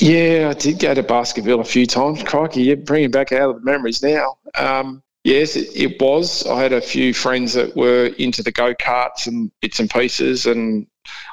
Yeah, 0.00 0.52
I 0.54 0.58
did 0.58 0.78
go 0.78 0.94
to 0.94 1.02
Baskerville 1.02 1.60
a 1.60 1.64
few 1.64 1.86
times. 1.86 2.22
Crikey, 2.22 2.62
you're 2.62 2.76
bringing 2.76 3.10
back 3.10 3.32
out 3.32 3.50
of 3.50 3.56
the 3.56 3.64
memories 3.64 4.02
now. 4.02 4.38
Um, 4.56 5.02
yes, 5.24 5.56
it, 5.56 5.68
it, 5.74 6.00
was. 6.00 6.46
I 6.46 6.62
had 6.62 6.72
a 6.72 6.80
few 6.80 7.12
friends 7.12 7.54
that 7.54 7.74
were 7.74 8.06
into 8.18 8.42
the 8.42 8.52
go 8.52 8.74
karts 8.74 9.26
and 9.26 9.50
bits 9.60 9.80
and 9.80 9.90
pieces, 9.90 10.46
and 10.46 10.86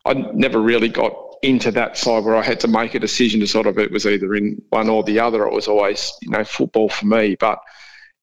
I 0.06 0.14
never 0.14 0.60
really 0.60 0.90
got 0.90 1.16
into 1.46 1.72
that 1.72 1.98
side 1.98 2.24
where 2.24 2.36
I 2.36 2.42
had 2.42 2.60
to 2.62 2.68
make 2.68 2.96
a 2.96 3.00
decision 3.00 3.40
to 3.40 3.48
sort 3.48 3.68
of 3.68 3.78
it 3.78 3.92
was 3.92 4.06
either 4.06 4.34
in 4.36 4.62
one 4.70 4.90
or 4.90 5.04
the 5.04 5.20
other. 5.20 5.46
It 5.46 5.54
was 5.54 5.68
always 5.68 6.12
you 6.22 6.30
know 6.30 6.44
football 6.44 6.90
for 6.90 7.06
me, 7.06 7.36
but 7.40 7.60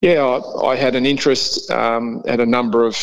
yeah, 0.00 0.22
I, 0.22 0.72
I 0.72 0.76
had 0.76 0.94
an 0.94 1.06
interest. 1.06 1.70
Um, 1.70 2.22
had 2.26 2.40
a 2.40 2.46
number 2.46 2.84
of 2.84 2.96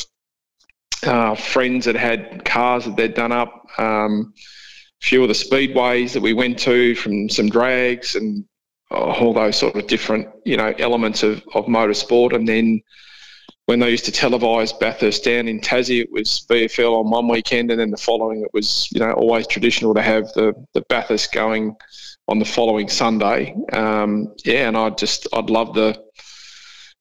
uh, 1.04 1.36
friends 1.36 1.86
that 1.86 1.96
had 1.96 2.44
cars 2.46 2.86
that 2.86 2.98
they'd 2.98 3.14
done 3.14 3.32
up. 3.32 3.68
Um, 3.78 4.34
a 5.02 5.06
few 5.06 5.22
of 5.22 5.30
the 5.30 5.34
speedways 5.34 6.14
that 6.14 6.22
we 6.22 6.34
went 6.34 6.60
to 6.60 6.94
from 6.96 7.30
some 7.30 7.50
drags 7.50 8.16
and 8.16 8.46
all 8.92 9.34
those 9.34 9.56
sort 9.56 9.76
of 9.76 9.88
different 9.88 10.28
you 10.46 10.58
know 10.58 10.74
elements 10.80 11.24
of, 11.24 11.44
of 11.54 11.66
motorsport 11.66 12.34
and 12.34 12.48
then 12.48 12.82
when 13.70 13.78
they 13.78 13.92
used 13.92 14.06
to 14.06 14.12
televise 14.12 14.78
Bathurst 14.80 15.24
down 15.24 15.48
in 15.48 15.60
Tassie, 15.60 16.02
it 16.02 16.12
was 16.12 16.44
VFL 16.50 17.02
on 17.02 17.12
one 17.12 17.28
weekend, 17.28 17.70
and 17.70 17.80
then 17.80 17.92
the 17.92 17.98
following 17.98 18.42
it 18.42 18.50
was 18.52 18.90
you 18.92 19.00
know 19.00 19.12
always 19.12 19.46
traditional 19.46 19.94
to 19.94 20.02
have 20.02 20.24
the 20.34 20.56
the 20.74 20.82
Bathurst 20.90 21.32
going 21.32 21.76
on 22.28 22.40
the 22.40 22.46
following 22.46 22.90
Sunday. 22.90 23.56
Um, 23.72 24.34
yeah, 24.44 24.68
and 24.68 24.76
I 24.76 24.90
just 24.90 25.28
I'd 25.34 25.52
love 25.52 25.76
the 25.76 26.04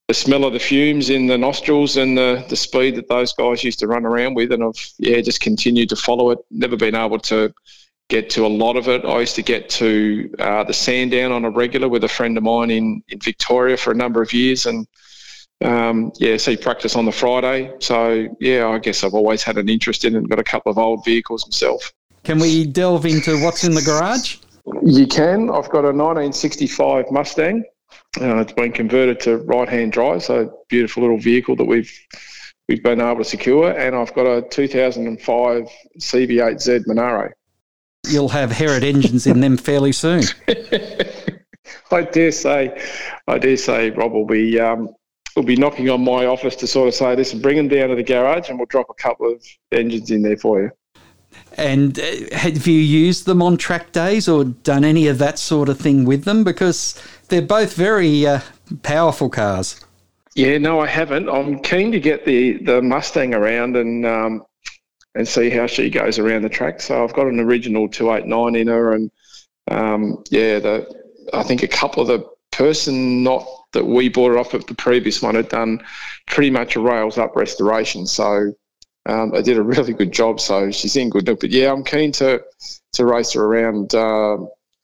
the 0.09 0.12
smell 0.12 0.44
of 0.44 0.52
the 0.52 0.59
fumes 0.59 1.09
in 1.09 1.26
the 1.26 1.38
nostrils 1.38 1.96
and 1.96 2.18
the 2.18 2.44
the 2.50 2.57
speed 2.57 2.96
that 2.96 3.09
those 3.09 3.33
guys 3.33 3.64
used 3.64 3.78
to 3.78 3.87
run 3.87 4.04
around 4.04 4.35
with, 4.35 4.52
and 4.52 4.62
I've 4.62 4.92
yeah 4.98 5.22
just 5.22 5.40
continued 5.40 5.88
to 5.88 5.96
follow 5.96 6.33
it. 6.33 6.38
Never 6.50 6.76
been 6.76 6.94
able 6.94 7.20
to 7.33 7.50
get 8.11 8.28
to 8.31 8.44
a 8.44 8.54
lot 8.62 8.76
of 8.76 8.88
it. 8.88 9.07
I 9.07 9.20
used 9.20 9.37
to 9.37 9.42
get 9.42 9.70
to 9.70 10.31
uh, 10.38 10.64
the 10.64 10.74
Sandown 10.74 11.33
on 11.33 11.46
a 11.46 11.50
regular 11.50 11.88
with 11.88 12.04
a 12.04 12.09
friend 12.09 12.37
of 12.37 12.42
mine 12.42 12.70
in 12.70 13.02
in 13.09 13.20
Victoria 13.20 13.78
for 13.78 13.90
a 13.90 13.96
number 13.96 14.20
of 14.20 14.35
years, 14.35 14.66
and 14.66 14.87
um, 15.64 16.12
yeah, 16.16 16.37
see 16.37 16.57
practice 16.57 16.97
on 16.97 17.05
the 17.05 17.12
Friday. 17.12 17.73
So 17.81 18.29
yeah, 18.40 18.68
I 18.68 18.79
guess 18.79 19.03
I've 19.03 19.14
always 19.14 19.42
had 19.42 19.59
an 19.59 19.68
interest 19.68 20.05
in 20.05 20.14
it 20.14 20.18
and 20.18 20.29
got 20.29 20.38
a 20.38 20.44
couple 20.44 20.71
of 20.71 20.79
old 20.79 21.05
vehicles 21.05 21.47
myself. 21.47 21.92
Can 22.25 22.38
we 22.38 22.66
delve 22.66 23.07
into 23.07 23.42
what's 23.42 23.64
in 23.64 23.75
the 23.75 23.83
garage? 23.83 24.37
You 24.83 25.07
can. 25.07 25.51
I've 25.51 25.71
got 25.71 25.85
a 25.85 25.92
1965 25.92 27.11
Mustang. 27.11 27.64
Uh, 28.21 28.38
it's 28.38 28.53
been 28.53 28.73
converted 28.73 29.21
to 29.21 29.38
right-hand 29.38 29.92
drive, 29.92 30.23
so 30.23 30.62
beautiful 30.68 31.03
little 31.03 31.18
vehicle 31.18 31.57
that 31.57 31.64
we've 31.64 31.92
we've 32.68 32.83
been 32.83 33.01
able 33.01 33.18
to 33.18 33.25
secure. 33.25 33.71
And 33.71 33.97
I've 33.97 34.12
got 34.14 34.27
a 34.27 34.42
2005 34.42 35.68
CV8Z 35.99 36.87
Monaro. 36.87 37.31
You'll 38.07 38.29
have 38.29 38.53
Herrod 38.53 38.85
engines 38.85 39.27
in 39.27 39.40
them 39.40 39.57
fairly 39.57 39.92
soon. 39.92 40.23
I 41.90 42.03
dare 42.03 42.33
say, 42.33 42.81
I 43.27 43.38
dare 43.38 43.57
say, 43.57 43.90
Rob 43.90 44.12
will 44.12 44.27
be 44.27 44.59
um, 44.61 44.90
will 45.38 45.46
be 45.46 45.57
knocking 45.57 45.88
on 45.88 46.05
my 46.05 46.27
office 46.27 46.57
to 46.57 46.66
sort 46.66 46.88
of 46.88 46.94
say, 46.94 47.14
listen, 47.14 47.40
bring 47.40 47.57
them 47.57 47.68
down 47.68 47.88
to 47.88 47.94
the 47.94 48.03
garage 48.03 48.48
and 48.48 48.59
we'll 48.59 48.66
drop 48.66 48.90
a 48.90 48.94
couple 48.94 49.33
of 49.33 49.42
engines 49.72 50.11
in 50.11 50.22
there 50.22 50.37
for 50.37 50.61
you. 50.61 50.70
And 51.57 51.98
uh, 51.98 52.37
have 52.37 52.66
you 52.66 52.79
used 52.79 53.24
them 53.24 53.40
on 53.40 53.57
track 53.57 53.92
days 53.92 54.29
or 54.29 54.44
done 54.44 54.85
any 54.85 55.07
of 55.07 55.18
that 55.18 55.38
sort 55.38 55.68
of 55.68 55.79
thing 55.79 56.05
with 56.05 56.24
them? 56.24 56.42
Because 56.44 57.01
they're 57.29 57.40
both 57.40 57.74
very 57.74 58.27
uh, 58.27 58.40
powerful 58.83 59.29
cars. 59.29 59.85
Yeah, 60.35 60.59
no, 60.59 60.81
I 60.81 60.87
haven't. 60.87 61.29
I'm 61.29 61.61
keen 61.61 61.92
to 61.92 62.01
get 62.01 62.24
the, 62.24 62.59
the 62.64 62.83
Mustang 62.83 63.35
around 63.35 63.77
and 63.77 64.07
um, 64.07 64.44
and 65.14 65.27
see 65.27 65.51
how 65.51 65.66
she 65.66 65.90
goes 65.90 66.18
around 66.18 66.42
the 66.42 66.48
track. 66.48 66.81
So 66.81 67.03
I've 67.03 67.12
got 67.12 67.27
an 67.27 67.40
original 67.40 67.88
289 67.88 68.55
in 68.55 68.68
her, 68.68 68.92
and 68.92 69.11
um, 69.68 70.22
yeah, 70.31 70.61
the 70.61 71.03
I 71.33 71.42
think 71.42 71.62
a 71.62 71.68
couple 71.68 72.03
of 72.03 72.09
the 72.09 72.24
person 72.53 73.24
not 73.24 73.44
that 73.72 73.85
we 73.85 74.09
bought 74.09 74.33
it 74.33 74.38
off 74.38 74.54
of 74.54 74.66
the 74.66 74.74
previous 74.74 75.22
one 75.22 75.35
had 75.35 75.48
done 75.48 75.81
pretty 76.26 76.50
much 76.50 76.76
a 76.76 76.81
rails 76.81 77.18
up 77.18 77.37
restoration. 77.37 78.07
So 78.07 78.52
um, 79.07 79.31
they 79.31 79.42
did 79.42 79.59
a 79.59 79.62
really 79.62 79.92
good 79.92 80.12
job. 80.12 80.40
So 80.40 80.70
she's 80.70 80.96
in 80.96 81.11
good 81.11 81.26
nick. 81.26 81.40
But 81.40 81.50
yeah, 81.50 81.72
I'm 81.72 81.85
keen 81.85 82.12
to 82.12 82.42
to 82.94 83.07
race 83.07 83.33
her 83.33 83.44
around 83.44 83.94
uh, 83.94 84.38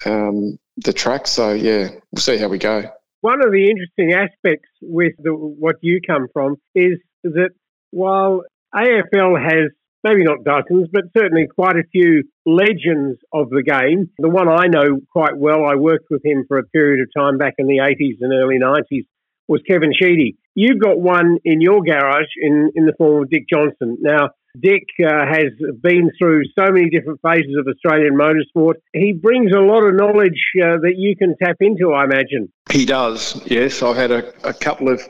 um, 0.07 0.59
the 0.77 0.93
track. 0.93 1.27
So 1.27 1.53
yeah, 1.53 1.89
we'll 2.13 2.21
see 2.21 2.39
how 2.39 2.49
we 2.49 2.59
go. 2.59 2.85
One 3.21 3.45
of 3.45 3.53
the 3.53 3.71
interesting 3.71 4.13
aspects 4.13 4.69
with 4.83 5.15
the, 5.19 5.35
what 5.35 5.77
you 5.81 6.01
come 6.07 6.29
from 6.33 6.57
is 6.75 6.99
that 7.23 7.51
while 7.91 8.43
AFL 8.75 9.43
has 9.43 9.71
maybe 10.05 10.23
not 10.23 10.45
dozens, 10.45 10.89
but 10.93 11.05
certainly 11.17 11.49
quite 11.53 11.77
a 11.77 11.89
few 11.91 12.25
legends 12.47 13.19
of 13.33 13.49
the 13.51 13.63
game. 13.63 14.11
The 14.19 14.29
one 14.29 14.49
I 14.49 14.67
know 14.67 15.01
quite 15.11 15.37
well, 15.37 15.65
I 15.65 15.75
worked 15.75 16.07
with 16.11 16.25
him 16.25 16.45
for 16.47 16.59
a 16.59 16.65
period 16.65 17.03
of 17.03 17.09
time 17.17 17.39
back 17.39 17.55
in 17.59 17.67
the 17.67 17.79
80s 17.79 18.19
and 18.21 18.33
early 18.33 18.59
90s, 18.59 19.07
was 19.49 19.61
Kevin 19.69 19.93
Sheedy. 19.99 20.37
You've 20.55 20.81
got 20.81 21.01
one 21.01 21.39
in 21.45 21.61
your 21.61 21.83
garage 21.83 22.31
in, 22.41 22.71
in 22.75 22.87
the 22.87 22.93
form 22.97 23.25
of 23.25 23.31
Dick 23.31 23.47
Johnson. 23.51 23.99
Now, 24.01 24.31
Dick 24.59 24.85
uh, 25.05 25.27
has 25.27 25.47
been 25.83 26.11
through 26.17 26.45
so 26.57 26.71
many 26.71 26.89
different 26.89 27.21
phases 27.23 27.57
of 27.59 27.67
Australian 27.67 28.15
motorsport. 28.15 28.75
He 28.93 29.13
brings 29.13 29.51
a 29.53 29.59
lot 29.59 29.85
of 29.85 29.95
knowledge 29.95 30.41
uh, 30.63 30.79
that 30.83 30.95
you 30.97 31.17
can 31.17 31.35
tap 31.43 31.57
into, 31.61 31.93
I 31.93 32.05
imagine. 32.05 32.53
He 32.71 32.85
does, 32.87 33.43
yes. 33.47 33.83
I've 33.83 33.97
had 33.97 34.13
a, 34.13 34.49
a 34.49 34.55
couple 34.55 34.89
of 34.89 35.01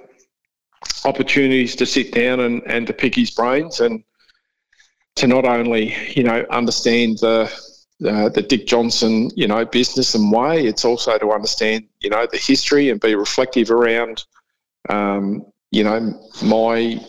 opportunities 1.04 1.76
to 1.76 1.84
sit 1.84 2.12
down 2.12 2.40
and, 2.40 2.62
and 2.66 2.86
to 2.86 2.94
pick 2.94 3.14
his 3.14 3.30
brains 3.30 3.80
and 3.80 4.02
to 5.16 5.26
not 5.26 5.44
only 5.44 5.94
you 6.14 6.22
know 6.22 6.44
understand 6.50 7.18
the 7.18 7.50
uh, 8.06 8.28
the 8.28 8.42
Dick 8.42 8.66
Johnson 8.66 9.30
you 9.34 9.46
know 9.46 9.64
business 9.64 10.14
and 10.14 10.32
way, 10.32 10.66
it's 10.66 10.84
also 10.84 11.16
to 11.18 11.32
understand 11.32 11.84
you 12.00 12.10
know 12.10 12.26
the 12.30 12.38
history 12.38 12.90
and 12.90 13.00
be 13.00 13.14
reflective 13.14 13.70
around 13.70 14.24
um, 14.88 15.44
you 15.70 15.84
know 15.84 16.20
my 16.42 17.00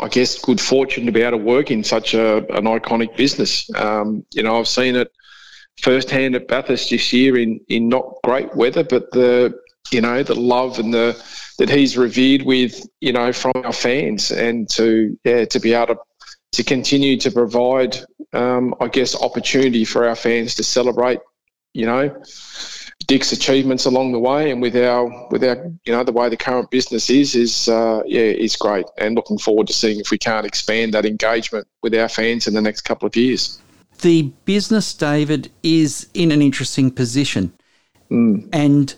I 0.00 0.08
guess 0.08 0.40
good 0.40 0.60
fortune 0.60 1.04
to 1.06 1.12
be 1.12 1.22
able 1.22 1.38
to 1.38 1.44
work 1.44 1.70
in 1.70 1.84
such 1.84 2.14
a, 2.14 2.38
an 2.56 2.64
iconic 2.64 3.16
business. 3.16 3.68
Um, 3.74 4.24
you 4.32 4.42
know 4.42 4.58
I've 4.58 4.68
seen 4.68 4.96
it 4.96 5.12
firsthand 5.82 6.34
at 6.34 6.48
Bathurst 6.48 6.90
this 6.90 7.12
year 7.12 7.36
in 7.38 7.60
in 7.68 7.88
not 7.88 8.14
great 8.24 8.54
weather, 8.56 8.84
but 8.84 9.10
the 9.12 9.54
you 9.90 10.00
know 10.00 10.22
the 10.22 10.34
love 10.34 10.78
and 10.78 10.94
the 10.94 11.22
that 11.58 11.68
he's 11.68 11.98
revered 11.98 12.42
with 12.42 12.86
you 13.00 13.12
know 13.12 13.32
from 13.32 13.52
our 13.56 13.72
fans 13.72 14.30
and 14.30 14.68
to 14.70 15.18
yeah 15.24 15.44
to 15.44 15.60
be 15.60 15.74
able 15.74 15.94
to 15.94 16.00
to 16.52 16.64
continue 16.64 17.16
to 17.18 17.30
provide, 17.30 17.96
um, 18.32 18.74
I 18.80 18.88
guess, 18.88 19.20
opportunity 19.20 19.84
for 19.84 20.08
our 20.08 20.16
fans 20.16 20.54
to 20.56 20.64
celebrate, 20.64 21.20
you 21.74 21.86
know, 21.86 22.22
Dick's 23.06 23.32
achievements 23.32 23.86
along 23.86 24.12
the 24.12 24.18
way, 24.18 24.50
and 24.50 24.60
with 24.62 24.76
our 24.76 25.28
with 25.30 25.42
our 25.42 25.64
you 25.84 25.92
know 25.92 26.04
the 26.04 26.12
way 26.12 26.28
the 26.28 26.36
current 26.36 26.70
business 26.70 27.10
is 27.10 27.34
is 27.34 27.68
uh, 27.68 28.02
yeah 28.06 28.20
is 28.20 28.56
great, 28.56 28.84
and 28.98 29.14
looking 29.16 29.38
forward 29.38 29.66
to 29.68 29.72
seeing 29.72 29.98
if 29.98 30.10
we 30.10 30.18
can't 30.18 30.46
expand 30.46 30.94
that 30.94 31.04
engagement 31.04 31.66
with 31.82 31.94
our 31.94 32.08
fans 32.08 32.46
in 32.46 32.54
the 32.54 32.60
next 32.60 32.82
couple 32.82 33.06
of 33.06 33.16
years. 33.16 33.60
The 34.02 34.32
business, 34.44 34.94
David, 34.94 35.50
is 35.62 36.08
in 36.14 36.30
an 36.30 36.40
interesting 36.40 36.90
position, 36.90 37.52
mm. 38.10 38.48
and 38.52 38.94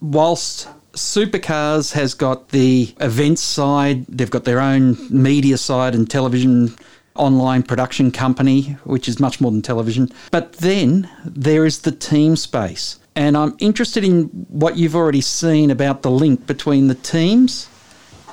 whilst 0.00 0.68
Supercars 0.98 1.92
has 1.92 2.14
got 2.14 2.48
the 2.48 2.94
events 3.00 3.42
side, 3.42 4.06
they've 4.06 4.30
got 4.30 4.44
their 4.44 4.60
own 4.60 4.96
media 5.10 5.56
side 5.56 5.94
and 5.94 6.10
television 6.10 6.74
online 7.14 7.62
production 7.62 8.10
company, 8.10 8.76
which 8.84 9.08
is 9.08 9.18
much 9.18 9.40
more 9.40 9.50
than 9.50 9.62
television. 9.62 10.10
But 10.30 10.54
then 10.54 11.08
there 11.24 11.64
is 11.64 11.80
the 11.80 11.92
team 11.92 12.36
space. 12.36 12.98
And 13.16 13.36
I'm 13.36 13.56
interested 13.58 14.04
in 14.04 14.24
what 14.48 14.76
you've 14.76 14.94
already 14.94 15.20
seen 15.20 15.70
about 15.70 16.02
the 16.02 16.10
link 16.10 16.46
between 16.46 16.86
the 16.86 16.94
teams 16.94 17.68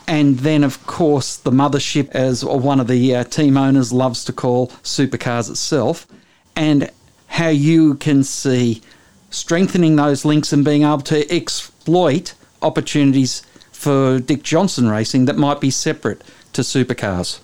and 0.08 0.40
then, 0.40 0.64
of 0.64 0.86
course, 0.86 1.38
the 1.38 1.52
mothership, 1.52 2.10
as 2.12 2.46
one 2.46 2.80
of 2.80 2.88
the 2.88 3.16
uh, 3.16 3.24
team 3.24 3.58
owners 3.58 3.92
loves 3.92 4.24
to 4.26 4.34
call 4.34 4.68
Supercars 4.84 5.50
itself, 5.50 6.06
and 6.56 6.92
how 7.28 7.50
you 7.50 7.96
can 7.96 8.24
see 8.24 8.82
strengthening 9.32 9.96
those 9.96 10.24
links 10.24 10.54
and 10.54 10.64
being 10.64 10.84
able 10.84 11.02
to 11.02 11.34
exploit 11.34 12.36
opportunities 12.66 13.44
for 13.72 14.20
Dick 14.20 14.44
Johnson 14.44 14.90
racing 14.90 15.26
that 15.26 15.38
might 15.38 15.62
be 15.62 15.70
separate 15.70 16.24
to 16.54 16.62
supercars? 16.62 17.40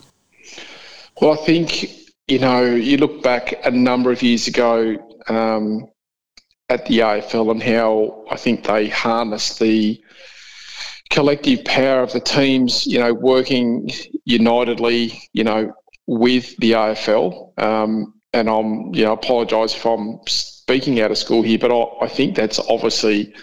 Well, 1.22 1.34
I 1.34 1.46
think, 1.46 1.90
you 2.28 2.40
know, 2.40 2.64
you 2.64 2.98
look 2.98 3.22
back 3.22 3.66
a 3.66 3.72
number 3.72 4.12
of 4.12 4.24
years 4.24 4.48
ago 4.48 4.98
um, 5.28 5.88
at 6.70 6.86
the 6.88 7.00
AFL 7.00 7.52
and 7.52 7.62
how 7.62 8.26
I 8.32 8.38
think 8.38 8.66
they 8.66 8.90
harnessed 8.90 9.60
the 9.60 10.02
collective 11.12 11.64
power 11.66 12.02
of 12.02 12.14
the 12.14 12.22
teams, 12.22 12.88
you 12.88 12.98
know, 12.98 13.14
working 13.14 13.92
unitedly, 14.26 15.22
you 15.34 15.44
know, 15.44 15.74
with 16.08 16.56
the 16.58 16.72
AFL. 16.72 17.60
Um, 17.62 18.14
and 18.34 18.50
I'm, 18.50 18.96
you 18.96 19.04
know, 19.04 19.12
I 19.12 19.14
apologise 19.14 19.76
if 19.76 19.86
I'm 19.86 20.20
speaking 20.28 21.02
out 21.02 21.12
of 21.12 21.18
school 21.18 21.44
here, 21.44 21.60
but 21.60 21.72
I, 21.72 22.06
I 22.06 22.08
think 22.08 22.36
that's 22.36 22.60
obviously 22.60 23.34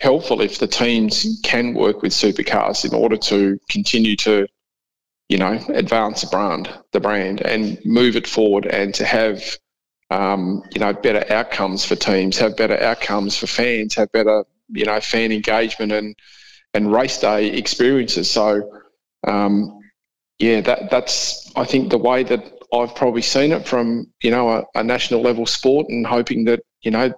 helpful 0.00 0.40
if 0.40 0.58
the 0.58 0.66
teams 0.66 1.40
can 1.44 1.74
work 1.74 2.02
with 2.02 2.12
supercars 2.12 2.84
in 2.84 2.94
order 2.94 3.16
to 3.16 3.58
continue 3.68 4.16
to, 4.16 4.46
you 5.28 5.38
know, 5.38 5.58
advance 5.68 6.22
the 6.22 6.26
brand, 6.28 6.70
the 6.92 7.00
brand, 7.00 7.40
and 7.42 7.78
move 7.84 8.16
it 8.16 8.26
forward, 8.26 8.66
and 8.66 8.94
to 8.94 9.04
have, 9.04 9.42
um, 10.10 10.62
you 10.74 10.80
know, 10.80 10.92
better 10.92 11.24
outcomes 11.32 11.84
for 11.84 11.96
teams, 11.96 12.38
have 12.38 12.56
better 12.56 12.80
outcomes 12.82 13.36
for 13.36 13.46
fans, 13.46 13.94
have 13.94 14.10
better, 14.12 14.44
you 14.70 14.84
know, 14.84 15.00
fan 15.00 15.32
engagement 15.32 15.92
and 15.92 16.16
and 16.74 16.92
race 16.92 17.18
day 17.20 17.48
experiences. 17.48 18.30
So, 18.30 18.62
um, 19.26 19.78
yeah, 20.38 20.60
that 20.62 20.90
that's 20.90 21.50
I 21.56 21.64
think 21.64 21.90
the 21.90 21.98
way 21.98 22.22
that 22.24 22.52
I've 22.72 22.94
probably 22.94 23.22
seen 23.22 23.52
it 23.52 23.66
from 23.66 24.06
you 24.22 24.30
know 24.30 24.48
a, 24.50 24.64
a 24.74 24.82
national 24.82 25.20
level 25.20 25.46
sport, 25.46 25.88
and 25.88 26.06
hoping 26.06 26.44
that 26.46 26.60
you 26.82 26.90
know 26.90 27.12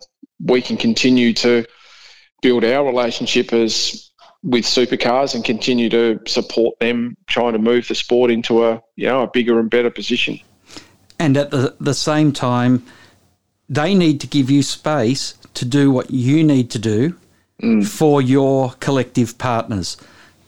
we 0.44 0.60
can 0.60 0.76
continue 0.76 1.32
to 1.34 1.64
build 2.42 2.64
our 2.64 2.84
relationship 2.84 3.52
as 3.52 4.10
with 4.42 4.64
supercars 4.64 5.34
and 5.34 5.44
continue 5.44 5.88
to 5.88 6.20
support 6.26 6.78
them 6.80 7.16
trying 7.26 7.52
to 7.52 7.58
move 7.58 7.86
the 7.88 7.94
sport 7.94 8.30
into 8.30 8.64
a 8.64 8.82
you 8.96 9.06
know 9.06 9.22
a 9.22 9.30
bigger 9.30 9.58
and 9.58 9.70
better 9.70 9.90
position. 9.90 10.38
And 11.18 11.36
at 11.36 11.50
the, 11.50 11.76
the 11.80 11.94
same 11.94 12.32
time, 12.32 12.84
they 13.68 13.94
need 13.94 14.20
to 14.20 14.26
give 14.26 14.50
you 14.50 14.62
space 14.62 15.34
to 15.54 15.64
do 15.64 15.90
what 15.90 16.10
you 16.10 16.42
need 16.42 16.70
to 16.72 16.78
do 16.78 17.16
mm. 17.62 17.86
for 17.86 18.20
your 18.20 18.72
collective 18.80 19.38
partners. 19.38 19.96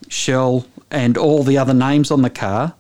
Shell 0.09 0.67
and 0.91 1.17
all 1.17 1.43
the 1.45 1.57
other 1.57 1.75
names 1.75 2.11
on 2.11 2.23
the 2.23 2.31
car 2.31 2.75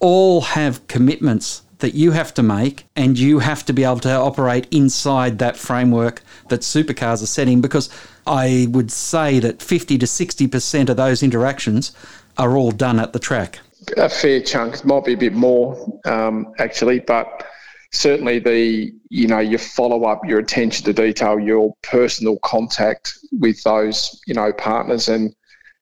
all 0.00 0.40
have 0.40 0.86
commitments 0.88 1.62
that 1.78 1.94
you 1.94 2.10
have 2.10 2.34
to 2.34 2.42
make, 2.42 2.86
and 2.96 3.18
you 3.18 3.38
have 3.38 3.64
to 3.66 3.72
be 3.72 3.84
able 3.84 4.00
to 4.00 4.12
operate 4.12 4.66
inside 4.72 5.38
that 5.38 5.56
framework 5.56 6.22
that 6.48 6.60
supercars 6.60 7.22
are 7.22 7.26
setting 7.26 7.60
because 7.60 7.88
I 8.28 8.66
would 8.70 8.92
say 8.92 9.40
that 9.40 9.62
50 9.62 9.98
to 9.98 10.06
60% 10.06 10.88
of 10.90 10.96
those 10.96 11.22
interactions 11.22 11.92
are 12.36 12.56
all 12.56 12.70
done 12.70 13.00
at 13.00 13.14
the 13.14 13.18
track. 13.18 13.58
A 13.96 14.08
fair 14.08 14.42
chunk, 14.42 14.76
it 14.76 14.84
might 14.84 15.04
be 15.04 15.14
a 15.14 15.16
bit 15.16 15.32
more 15.32 15.98
um, 16.04 16.52
actually, 16.58 17.00
but 17.00 17.46
certainly 17.90 18.38
the 18.38 18.92
you 19.08 19.26
know 19.26 19.38
your 19.38 19.58
follow 19.58 20.04
up, 20.04 20.20
your 20.26 20.38
attention 20.38 20.84
to 20.84 20.92
detail, 20.92 21.40
your 21.40 21.74
personal 21.82 22.38
contact 22.44 23.14
with 23.32 23.62
those 23.62 24.20
you 24.26 24.34
know 24.34 24.52
partners, 24.52 25.08
and 25.08 25.34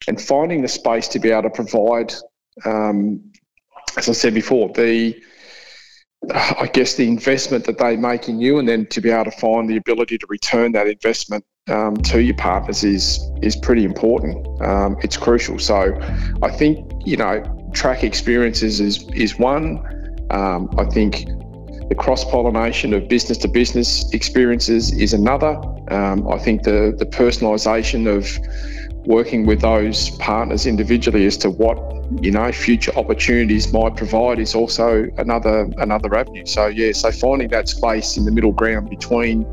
and 0.07 0.21
finding 0.21 0.63
the 0.63 0.69
space 0.69 1.09
to 1.09 1.19
be 1.19 1.31
able 1.31 1.43
to 1.43 1.51
provide, 1.51 2.15
um, 2.65 3.21
as 3.97 4.09
I 4.09 4.13
said 4.13 4.35
before, 4.35 4.69
the 4.73 5.21
I 6.33 6.71
guess 6.73 6.95
the 6.95 7.09
investment 7.09 7.65
that 7.65 7.79
they 7.79 7.97
make 7.97 8.29
in 8.29 8.41
you, 8.41 8.59
and 8.61 8.69
then 8.69 8.87
to 8.87 9.01
be 9.01 9.11
able 9.11 9.25
to 9.25 9.39
find 9.39 9.69
the 9.69 9.77
ability 9.77 10.19
to 10.19 10.27
return 10.29 10.73
that 10.73 10.87
investment 10.87 11.45
um, 11.69 11.97
to 11.97 12.23
your 12.23 12.37
partners 12.37 12.85
is 12.85 13.21
is 13.43 13.57
pretty 13.57 13.85
important. 13.85 14.47
Um, 14.63 14.97
it's 15.03 15.17
crucial. 15.17 15.59
So, 15.59 15.99
I 16.43 16.51
think 16.51 16.91
you 17.05 17.17
know 17.17 17.43
track 17.73 18.05
experiences 18.05 18.81
is 18.81 19.09
is 19.11 19.39
one. 19.39 19.85
Um, 20.31 20.71
I 20.79 20.85
think 20.85 21.27
the 21.89 21.95
cross 21.95 22.25
pollination 22.25 22.93
of 22.95 23.09
business 23.09 23.39
to 23.39 23.49
business 23.49 24.13
experiences 24.13 24.93
is 24.93 25.13
another. 25.13 25.57
Um, 25.91 26.29
I 26.29 26.39
think 26.39 26.63
the 26.63 26.95
the 26.97 27.07
personalisation 27.07 28.07
of 28.07 28.27
working 29.07 29.47
with 29.47 29.61
those 29.61 30.11
partners 30.19 30.67
individually 30.67 31.27
as 31.27 31.37
to 31.39 31.51
what 31.51 31.79
you 32.23 32.31
know 32.31 32.53
future 32.53 32.93
opportunities 32.97 33.73
might 33.73 33.97
provide 33.97 34.39
is 34.39 34.55
also 34.55 35.07
another 35.19 35.69
another 35.79 36.15
avenue. 36.15 36.47
So 36.47 36.69
yeah, 36.69 36.93
so 36.93 37.11
finding 37.11 37.49
that 37.49 37.69
space 37.69 38.17
in 38.17 38.25
the 38.25 38.31
middle 38.31 38.53
ground 38.53 38.89
between 38.89 39.45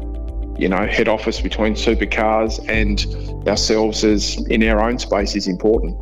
you 0.58 0.70
know 0.70 0.86
head 0.86 1.08
office 1.08 1.42
between 1.42 1.74
supercars 1.74 2.60
and 2.70 3.48
ourselves 3.48 4.04
as 4.04 4.38
in 4.48 4.64
our 4.64 4.82
own 4.84 5.00
space 5.00 5.36
is 5.36 5.48
important. 5.48 5.98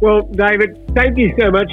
Well, 0.00 0.22
David, 0.22 0.78
thank 0.94 1.16
you 1.16 1.34
so 1.38 1.50
much 1.50 1.70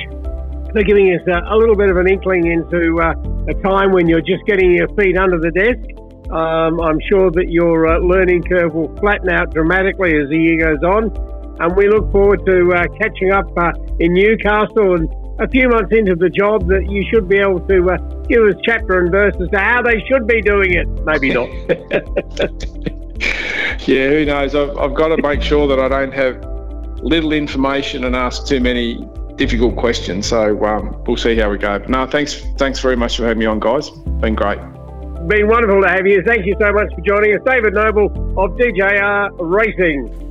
for 0.72 0.84
giving 0.84 1.08
us 1.14 1.22
a, 1.28 1.54
a 1.54 1.58
little 1.58 1.76
bit 1.76 1.90
of 1.90 1.98
an 1.98 2.08
inkling 2.08 2.48
into 2.48 3.02
uh, 3.02 3.14
a 3.48 3.54
time 3.62 3.92
when 3.92 4.08
you're 4.08 4.22
just 4.22 4.46
getting 4.46 4.72
your 4.72 4.88
feet 4.96 5.18
under 5.18 5.38
the 5.38 5.52
desk. 5.52 6.32
Um, 6.32 6.80
I'm 6.80 7.00
sure 7.10 7.30
that 7.32 7.50
your 7.50 7.88
uh, 7.88 8.00
learning 8.00 8.44
curve 8.44 8.74
will 8.74 8.96
flatten 8.98 9.30
out 9.30 9.54
dramatically 9.54 10.18
as 10.18 10.30
the 10.30 10.38
year 10.38 10.58
goes 10.60 10.84
on. 10.84 11.12
And 11.60 11.76
we 11.76 11.90
look 11.90 12.10
forward 12.12 12.46
to 12.46 12.74
uh, 12.74 12.88
catching 12.98 13.32
up 13.32 13.46
uh, 13.58 13.74
in 14.00 14.14
Newcastle 14.14 14.96
and 14.96 15.10
a 15.42 15.48
few 15.48 15.68
months 15.68 15.92
into 15.92 16.16
the 16.16 16.30
job 16.30 16.68
that 16.68 16.90
you 16.90 17.04
should 17.12 17.28
be 17.28 17.40
able 17.40 17.60
to 17.60 17.90
uh, 17.90 17.98
give 18.30 18.44
us 18.44 18.54
chapter 18.64 19.00
and 19.00 19.12
verse 19.12 19.36
as 19.42 19.50
to 19.50 19.60
how 19.60 19.82
they 19.82 20.02
should 20.08 20.26
be 20.28 20.42
doing 20.42 20.74
it. 20.74 20.88
Maybe 21.04 21.34
not. 21.34 21.50
yeah, 23.88 24.10
who 24.10 24.26
knows? 24.26 24.54
I've, 24.54 24.78
I've 24.78 24.94
got 24.94 25.16
to 25.16 25.22
make 25.22 25.42
sure 25.42 25.68
that 25.68 25.80
I 25.80 25.90
don't 25.90 26.14
have 26.14 26.46
little 27.02 27.34
information 27.34 28.04
and 28.04 28.16
ask 28.16 28.46
too 28.46 28.60
many 28.60 29.04
difficult 29.36 29.78
questions. 29.78 30.28
So 30.28 30.64
um, 30.64 31.04
we'll 31.08 31.18
see 31.18 31.36
how 31.36 31.50
we 31.50 31.58
go. 31.58 31.80
No, 31.88 32.06
thanks, 32.06 32.40
thanks 32.58 32.80
very 32.80 32.96
much 32.96 33.18
for 33.18 33.24
having 33.24 33.40
me 33.40 33.48
on, 33.48 33.60
guys. 33.60 33.90
Been 33.90 34.36
great. 34.36 34.60
Been 35.28 35.48
wonderful 35.48 35.82
to 35.82 35.88
have 35.88 36.06
you. 36.06 36.22
Thank 36.24 36.46
you 36.46 36.56
so 36.60 36.72
much 36.72 36.94
for 36.94 37.02
joining 37.02 37.36
us, 37.36 37.42
David 37.46 37.74
Noble 37.74 38.06
of 38.38 38.52
DJR 38.58 39.32
Racing. 39.40 40.31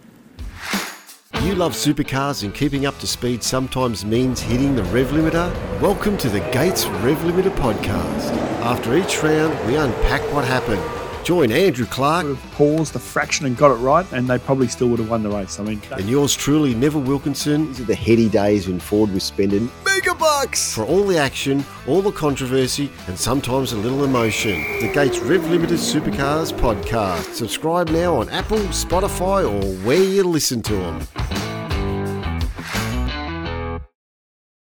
You 1.51 1.57
love 1.57 1.73
supercars 1.73 2.43
and 2.43 2.55
keeping 2.55 2.85
up 2.85 2.97
to 2.99 3.07
speed 3.07 3.43
sometimes 3.43 4.05
means 4.05 4.39
hitting 4.39 4.73
the 4.73 4.85
rev 4.85 5.07
limiter? 5.07 5.51
Welcome 5.81 6.17
to 6.19 6.29
the 6.29 6.39
Gates 6.51 6.85
Rev 6.85 7.17
Limiter 7.17 7.53
podcast. 7.57 8.31
After 8.61 8.95
each 8.95 9.21
round, 9.21 9.67
we 9.67 9.75
unpack 9.75 10.21
what 10.33 10.45
happened. 10.45 10.81
Join 11.25 11.51
Andrew 11.51 11.85
Clark. 11.85 12.25
Would 12.25 12.37
have 12.37 12.51
paused 12.53 12.93
the 12.93 12.99
fraction 12.99 13.45
and 13.47 13.57
got 13.57 13.71
it 13.71 13.83
right, 13.83 14.09
and 14.13 14.29
they 14.29 14.39
probably 14.39 14.69
still 14.69 14.87
would 14.87 14.99
have 14.99 15.09
won 15.09 15.23
the 15.23 15.29
race. 15.29 15.59
I 15.59 15.63
mean, 15.63 15.81
and 15.91 16.09
yours 16.09 16.33
truly, 16.37 16.73
Neville 16.73 17.01
Wilkinson. 17.01 17.67
These 17.67 17.81
are 17.81 17.83
the 17.83 17.95
heady 17.95 18.29
days 18.29 18.69
when 18.69 18.79
Ford 18.79 19.11
was 19.11 19.25
spending 19.25 19.69
mega 19.83 20.15
bucks 20.15 20.73
for 20.73 20.85
all 20.85 21.03
the 21.03 21.17
action, 21.17 21.65
all 21.85 22.01
the 22.01 22.13
controversy, 22.13 22.89
and 23.07 23.19
sometimes 23.19 23.73
a 23.73 23.77
little 23.77 24.05
emotion. 24.05 24.61
The 24.79 24.89
Gates 24.93 25.19
Rev 25.19 25.45
Limited 25.49 25.79
Supercars 25.79 26.53
podcast. 26.53 27.33
Subscribe 27.33 27.89
now 27.89 28.15
on 28.15 28.29
Apple, 28.29 28.59
Spotify, 28.69 29.43
or 29.43 29.85
where 29.85 30.01
you 30.01 30.23
listen 30.23 30.61
to 30.61 30.75
them. 30.75 31.01